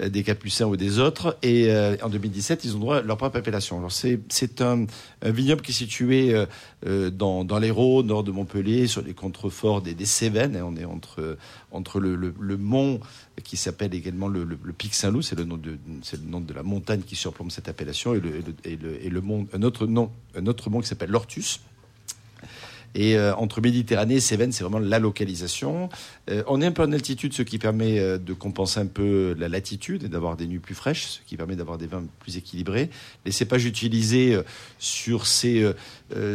Euh, 0.00 0.08
Des 0.08 0.22
capucins 0.22 0.64
ou 0.64 0.76
des 0.78 0.98
autres. 1.00 1.36
Et 1.42 1.66
euh, 1.68 1.96
en 2.02 2.08
2017, 2.08 2.64
ils 2.64 2.76
ont 2.76 2.78
droit 2.78 2.96
à 2.96 3.02
leur 3.02 3.18
propre 3.18 3.36
appellation. 3.36 3.76
Alors 3.76 3.92
c'est 3.92 4.18
c'est 4.30 4.62
un, 4.62 4.86
un 5.20 5.30
vignoble 5.30 5.60
qui 5.60 5.72
est 5.72 5.74
situé 5.74 6.34
euh, 6.34 6.46
euh, 6.86 7.10
dans, 7.10 7.44
dans 7.44 7.58
l'Hérault, 7.58 8.02
nord 8.02 8.24
de 8.24 8.30
Montpellier, 8.30 8.86
sur 8.86 9.02
les 9.02 9.12
contreforts 9.12 9.82
des, 9.82 9.92
des 9.92 10.06
Cévennes. 10.06 10.56
Et 10.56 10.62
on 10.62 10.74
est 10.76 10.86
entre, 10.86 11.36
entre 11.72 12.00
le, 12.00 12.56
mont 12.56 13.00
qui 13.44 13.56
s'appelle 13.56 13.94
également 13.94 14.28
le, 14.28 14.46
Pic 14.76 14.94
Saint-Loup, 14.94 15.22
c'est 15.22 15.36
le, 15.36 15.44
nom 15.44 15.56
de- 15.56 15.78
le 16.12 16.28
nom 16.28 16.40
de 16.40 16.52
la 16.52 16.62
montagne 16.62 17.02
qui 17.02 17.16
surplombe 17.16 17.50
cette 17.50 17.68
appellation, 17.68 18.14
et 18.14 18.20
le, 18.20 18.42
et 18.64 19.06
et 19.06 19.10
mont, 19.10 19.46
un, 19.52 19.62
autre 19.62 19.86
nom, 19.86 20.10
un 20.36 20.42
mont 20.42 20.80
qui 20.80 20.88
s'appelle 20.88 21.10
l'Ortus. 21.10 21.60
Et 22.94 23.16
euh, 23.16 23.34
entre 23.36 23.60
Méditerranée 23.60 24.16
et 24.16 24.20
Cévennes, 24.20 24.52
c'est 24.52 24.64
vraiment 24.64 24.78
la 24.78 24.98
localisation. 24.98 25.88
Euh, 26.30 26.42
on 26.46 26.60
est 26.60 26.66
un 26.66 26.72
peu 26.72 26.82
en 26.82 26.92
altitude, 26.92 27.32
ce 27.32 27.42
qui 27.42 27.58
permet 27.58 27.98
euh, 27.98 28.18
de 28.18 28.34
compenser 28.34 28.80
un 28.80 28.86
peu 28.86 29.34
la 29.38 29.48
latitude 29.48 30.04
et 30.04 30.08
d'avoir 30.08 30.36
des 30.36 30.46
nuits 30.46 30.58
plus 30.58 30.74
fraîches, 30.74 31.06
ce 31.06 31.20
qui 31.26 31.36
permet 31.36 31.56
d'avoir 31.56 31.78
des 31.78 31.86
vins 31.86 32.04
plus 32.20 32.36
équilibrés. 32.36 32.90
Les 33.24 33.32
cépages 33.32 33.64
utilisés 33.64 34.38
sur 34.78 35.26
ces, 35.26 35.72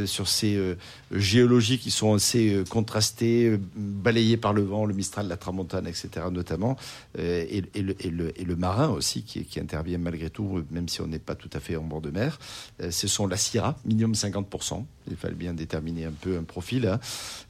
sur 0.06 0.28
ces 0.28 0.56
euh, 0.56 0.76
géologies 1.12 1.80
qui 1.80 1.92
sont 1.92 2.14
assez 2.14 2.54
euh, 2.54 2.64
contrastées, 2.64 3.46
euh, 3.46 3.60
balayées 3.76 4.38
par 4.38 4.54
le 4.54 4.62
vent, 4.62 4.86
le 4.86 4.94
Mistral, 4.94 5.28
la 5.28 5.38
Tramontane, 5.38 5.88
etc. 5.88 6.10
notamment, 6.32 6.78
euh, 7.20 7.46
et, 7.50 7.82
le, 7.82 8.56
marin 8.56 8.90
aussi 8.90 9.24
qui, 9.24 9.60
intervient 9.60 9.98
malgré 9.98 10.30
tout, 10.30 10.64
même 10.72 10.88
si 10.88 11.02
on 11.02 11.08
n'est 11.08 11.20
pas 11.20 11.36
tout 11.36 11.50
à 11.54 11.60
fait 11.60 11.76
en 11.76 11.84
bord 11.84 12.02
de 12.02 12.10
mer. 12.10 12.40
Euh, 12.82 12.92
ce 12.92 13.08
sont 13.08 13.28
la 13.28 13.38
Syrah, 13.38 13.78
minimum 13.86 14.14
50%. 14.14 14.86
Il 15.10 15.16
fallait 15.16 15.36
bien 15.36 15.54
déterminer 15.54 16.06
un 16.06 16.12
peu 16.12 16.38
un 16.38 16.44
profil. 16.44 16.88
hein. 16.88 17.00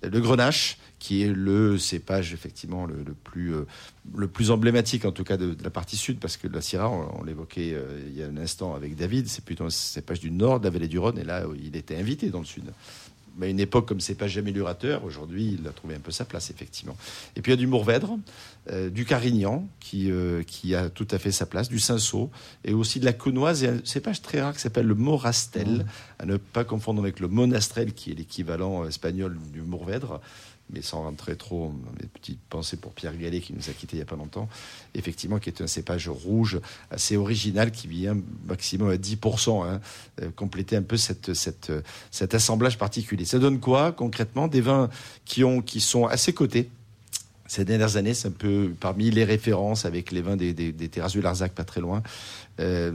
Le 0.03 0.19
Grenache, 0.19 0.77
qui 0.99 1.23
est 1.23 1.31
le 1.31 1.77
cépage 1.77 2.33
effectivement 2.33 2.85
le, 2.85 2.95
plus 3.23 3.53
euh, 3.53 3.65
le 4.15 4.27
plus 4.27 4.51
emblématique 4.51 5.05
en 5.05 5.11
tout 5.11 5.23
cas 5.23 5.37
de, 5.37 5.55
la 5.63 5.69
partie 5.69 5.97
sud, 5.97 6.19
parce 6.19 6.37
que 6.37 6.47
la 6.47 6.61
Syrah, 6.61 6.89
on, 6.89 7.23
l'évoquait 7.23 7.73
euh, 7.73 8.01
il 8.07 8.17
y 8.17 8.23
a 8.23 8.27
un 8.27 8.37
instant 8.37 8.73
avec 8.75 8.95
David, 8.95 9.27
c'est 9.27 9.43
plutôt 9.43 9.65
un 9.65 9.69
cépage 9.69 10.19
du 10.19 10.31
nord 10.31 10.59
de 10.59 10.65
la 10.65 10.71
vallée 10.71 10.87
du 10.87 10.99
Rhône, 10.99 11.19
et 11.19 11.23
là 11.23 11.45
il 11.61 11.75
était 11.75 11.95
invité 11.95 12.29
dans 12.29 12.39
le 12.39 12.45
sud. 12.45 12.65
Mais 13.39 13.45
à 13.45 13.49
une 13.49 13.59
époque 13.59 13.87
comme 13.87 13.99
cépage 13.99 14.35
améliorateur, 14.39 15.03
aujourd'hui 15.03 15.57
il 15.59 15.67
a 15.67 15.71
trouvé 15.71 15.93
un 15.93 15.99
peu 15.99 16.09
sa 16.09 16.25
place 16.25 16.49
effectivement. 16.49 16.97
Et 17.35 17.41
puis 17.41 17.51
il 17.51 17.53
y 17.53 17.57
a 17.57 17.59
du 17.59 17.67
Mourvèdre, 17.67 18.17
euh, 18.71 18.89
du 18.89 19.05
Carignan 19.05 19.67
qui 19.79 20.09
qui 20.47 20.73
a 20.73 20.89
tout 20.89 21.07
à 21.11 21.19
fait 21.19 21.31
sa 21.31 21.45
place, 21.45 21.69
du 21.69 21.79
Cinsault 21.79 22.31
et 22.65 22.73
aussi 22.73 22.99
de 22.99 23.05
la 23.05 23.13
Cônoise 23.13 23.63
et 23.63 23.67
un 23.67 23.77
cépage 23.83 24.23
très 24.23 24.41
rare 24.41 24.55
qui 24.55 24.61
s'appelle 24.61 24.87
le 24.87 24.95
Morastel, 24.95 25.85
à 26.19 26.25
ne 26.25 26.37
pas 26.37 26.63
confondre 26.63 27.01
avec 27.01 27.19
le 27.19 27.27
Monastrel 27.27 27.93
qui 27.93 28.11
est 28.11 28.15
l'équivalent 28.15 28.83
euh, 28.83 28.87
espagnol 28.87 29.37
du 29.53 29.61
Mourvèdre 29.61 30.19
mais 30.69 30.81
sans 30.81 31.03
rentrer 31.03 31.35
trop 31.35 31.73
mes 31.99 32.07
petites 32.07 32.41
pensées 32.49 32.77
pour 32.77 32.91
Pierre 32.93 33.17
Gallet 33.17 33.39
qui 33.39 33.53
nous 33.53 33.69
a 33.69 33.73
quittés 33.73 33.95
il 33.95 33.99
n'y 33.99 34.03
a 34.03 34.05
pas 34.05 34.15
longtemps, 34.15 34.49
effectivement 34.95 35.39
qui 35.39 35.49
est 35.49 35.61
un 35.61 35.67
cépage 35.67 36.09
rouge 36.09 36.59
assez 36.91 37.15
original 37.15 37.71
qui 37.71 37.87
vient 37.87 38.17
maximum 38.45 38.89
à 38.89 38.95
10%, 38.95 39.65
hein, 39.65 39.79
euh, 40.21 40.29
compléter 40.35 40.75
un 40.75 40.81
peu 40.81 40.97
euh, 40.97 41.81
cet 42.11 42.33
assemblage 42.33 42.77
particulier. 42.77 43.25
Ça 43.25 43.39
donne 43.39 43.59
quoi 43.59 43.91
concrètement 43.91 44.47
Des 44.47 44.61
vins 44.61 44.89
qui, 45.25 45.43
ont, 45.43 45.61
qui 45.61 45.79
sont 45.79 46.05
assez. 46.05 46.33
Ces 47.47 47.65
dernières 47.65 47.97
années, 47.97 48.13
c'est 48.13 48.27
un 48.27 48.31
peu 48.31 48.73
parmi 48.79 49.09
les 49.09 49.23
références 49.23 49.85
avec 49.85 50.11
les 50.11 50.21
vins 50.21 50.35
des, 50.35 50.53
des, 50.53 50.71
des 50.71 50.89
terrasses 50.89 51.13
du 51.13 51.21
Larzac, 51.21 51.53
pas 51.53 51.63
très 51.63 51.81
loin, 51.81 52.03
euh, 52.59 52.91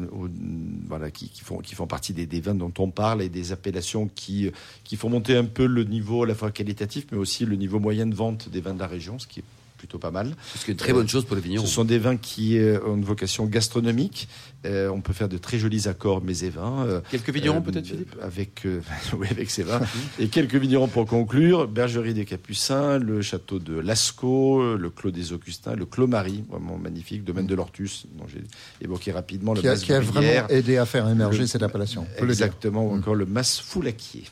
voilà, 0.86 1.10
qui, 1.10 1.28
qui, 1.28 1.42
font, 1.42 1.58
qui 1.58 1.74
font 1.74 1.86
partie 1.86 2.12
des, 2.12 2.26
des 2.26 2.40
vins 2.40 2.54
dont 2.54 2.72
on 2.78 2.90
parle 2.90 3.22
et 3.22 3.28
des 3.28 3.52
appellations 3.52 4.10
qui, 4.14 4.50
qui 4.84 4.96
font 4.96 5.08
monter 5.08 5.36
un 5.36 5.44
peu 5.44 5.66
le 5.66 5.84
niveau 5.84 6.24
à 6.24 6.26
la 6.26 6.34
fois 6.34 6.50
qualitatif, 6.50 7.06
mais 7.12 7.18
aussi 7.18 7.46
le 7.46 7.56
niveau 7.56 7.78
moyen 7.78 8.06
de 8.06 8.14
vente 8.14 8.48
des 8.50 8.60
vins 8.60 8.74
de 8.74 8.80
la 8.80 8.86
région, 8.86 9.18
ce 9.18 9.26
qui 9.26 9.40
est 9.40 9.44
plutôt 9.78 9.98
pas 9.98 10.12
mal. 10.12 10.36
c'est 10.54 10.68
une 10.68 10.76
très 10.76 10.92
bonne 10.92 11.08
chose 11.08 11.24
pour 11.24 11.34
les 11.34 11.42
vignerons. 11.42 11.66
Ce 11.66 11.72
sont 11.72 11.84
des 11.84 11.98
vins 11.98 12.16
qui 12.16 12.56
euh, 12.56 12.78
ont 12.86 12.94
une 12.94 13.04
vocation 13.04 13.46
gastronomique. 13.46 14.28
Euh, 14.64 14.88
on 14.90 15.00
peut 15.00 15.12
faire 15.12 15.28
de 15.28 15.38
très 15.38 15.58
jolis 15.58 15.88
accords 15.88 16.22
mets 16.22 16.38
et 16.44 16.50
vins. 16.50 16.86
euh, 16.86 17.00
Quelques 17.10 17.30
vignerons, 17.30 17.58
euh, 17.58 17.60
peut-être, 17.60 17.86
Philippe? 17.86 18.14
Avec, 18.22 18.64
euh, 18.64 18.80
oui, 19.18 19.26
avec 19.30 19.50
ces 19.50 19.62
vins. 19.64 19.80
et 20.20 20.28
quelques 20.28 20.54
vignerons 20.54 20.86
pour 20.88 21.06
conclure. 21.06 21.66
Bergerie 21.66 22.14
des 22.14 22.24
Capucins, 22.24 22.98
le 22.98 23.22
château 23.22 23.58
de 23.58 23.78
Lascaux, 23.78 24.76
le 24.76 24.90
Clos 24.90 25.10
des 25.10 25.32
Augustins, 25.32 25.74
le 25.74 25.84
Clos 25.86 26.06
Marie, 26.06 26.44
vraiment 26.48 26.78
magnifique, 26.78 27.24
domaine 27.24 27.46
de 27.46 27.54
l'Ortus, 27.56 28.06
dont 28.16 28.26
j'ai 28.32 28.42
évoqué 28.84 29.10
rapidement 29.12 29.52
le 29.54 29.60
Qui 29.60 29.68
a, 29.68 29.72
Mas 29.72 29.82
qui 29.82 29.92
a 29.92 30.00
vraiment 30.00 30.46
aidé 30.48 30.76
à 30.76 30.86
faire 30.86 31.08
émerger 31.08 31.40
Le- 31.40 31.46
cette 31.46 31.62
appellation. 31.62 32.06
le. 32.20 32.28
Exactement, 32.28 32.86
ou 32.86 32.94
encore 32.94 33.14
le 33.16 33.26
Mas 33.26 33.58
Foulaquier. 33.60 34.24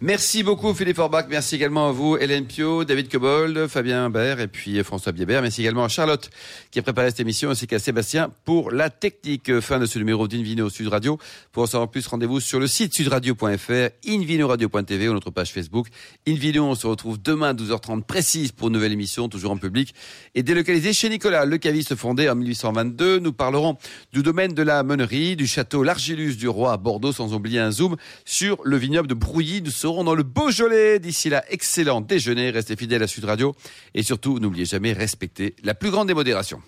Merci 0.00 0.42
beaucoup, 0.42 0.72
Philippe 0.74 0.96
Forbach. 0.96 1.26
Merci 1.28 1.56
également 1.56 1.88
à 1.88 1.92
vous, 1.92 2.16
Hélène 2.16 2.46
Pio, 2.46 2.84
David 2.84 3.08
Cobold, 3.10 3.66
Fabien 3.68 4.04
Imbert 4.06 4.40
et 4.40 4.48
puis 4.48 4.82
François 4.82 5.12
Biébert. 5.12 5.42
Merci 5.42 5.60
également 5.62 5.84
à 5.84 5.88
Charlotte 5.88 6.30
qui 6.70 6.78
a 6.78 6.82
préparé 6.82 7.10
cette 7.10 7.20
émission 7.20 7.50
ainsi 7.50 7.66
qu'à 7.66 7.78
Sébastien 7.78 8.30
pour 8.44 8.70
la 8.70 8.90
technique. 8.90 9.50
Fin 9.68 9.78
de 9.78 9.84
ce 9.84 9.98
numéro 9.98 10.26
d'Invino 10.26 10.70
Sud 10.70 10.88
Radio. 10.88 11.18
Pour 11.52 11.64
en 11.64 11.66
savoir 11.66 11.90
plus, 11.90 12.06
rendez-vous 12.06 12.40
sur 12.40 12.58
le 12.58 12.66
site 12.66 12.94
sudradio.fr, 12.94 13.90
invinoradio.tv 14.08 15.10
ou 15.10 15.12
notre 15.12 15.30
page 15.30 15.52
Facebook. 15.52 15.88
Invino, 16.26 16.64
on 16.64 16.74
se 16.74 16.86
retrouve 16.86 17.20
demain 17.20 17.50
à 17.50 17.52
12h30 17.52 18.02
précise 18.04 18.50
pour 18.50 18.68
une 18.68 18.72
nouvelle 18.72 18.92
émission, 18.92 19.28
toujours 19.28 19.50
en 19.50 19.58
public 19.58 19.94
et 20.34 20.42
délocalisée 20.42 20.94
chez 20.94 21.10
Nicolas, 21.10 21.44
le 21.44 21.58
caviste 21.58 21.96
fondé 21.96 22.30
en 22.30 22.34
1822. 22.34 23.18
Nous 23.18 23.34
parlerons 23.34 23.76
du 24.10 24.22
domaine 24.22 24.54
de 24.54 24.62
la 24.62 24.82
meunerie, 24.82 25.36
du 25.36 25.46
château 25.46 25.82
L'Argilus 25.82 26.36
du 26.36 26.48
Roi 26.48 26.72
à 26.72 26.78
Bordeaux, 26.78 27.12
sans 27.12 27.34
oublier 27.34 27.58
un 27.58 27.70
zoom 27.70 27.96
sur 28.24 28.56
le 28.64 28.78
vignoble 28.78 29.06
de 29.06 29.12
Brouilly. 29.12 29.60
Nous 29.60 29.70
serons 29.70 30.02
dans 30.02 30.14
le 30.14 30.22
Beaujolais. 30.22 30.98
D'ici 30.98 31.28
là, 31.28 31.44
excellent 31.50 32.00
déjeuner. 32.00 32.48
Restez 32.48 32.74
fidèles 32.74 33.02
à 33.02 33.06
Sud 33.06 33.26
Radio. 33.26 33.54
Et 33.92 34.02
surtout, 34.02 34.38
n'oubliez 34.38 34.64
jamais, 34.64 34.94
respecter 34.94 35.54
la 35.62 35.74
plus 35.74 35.90
grande 35.90 36.08
démodération. 36.08 36.62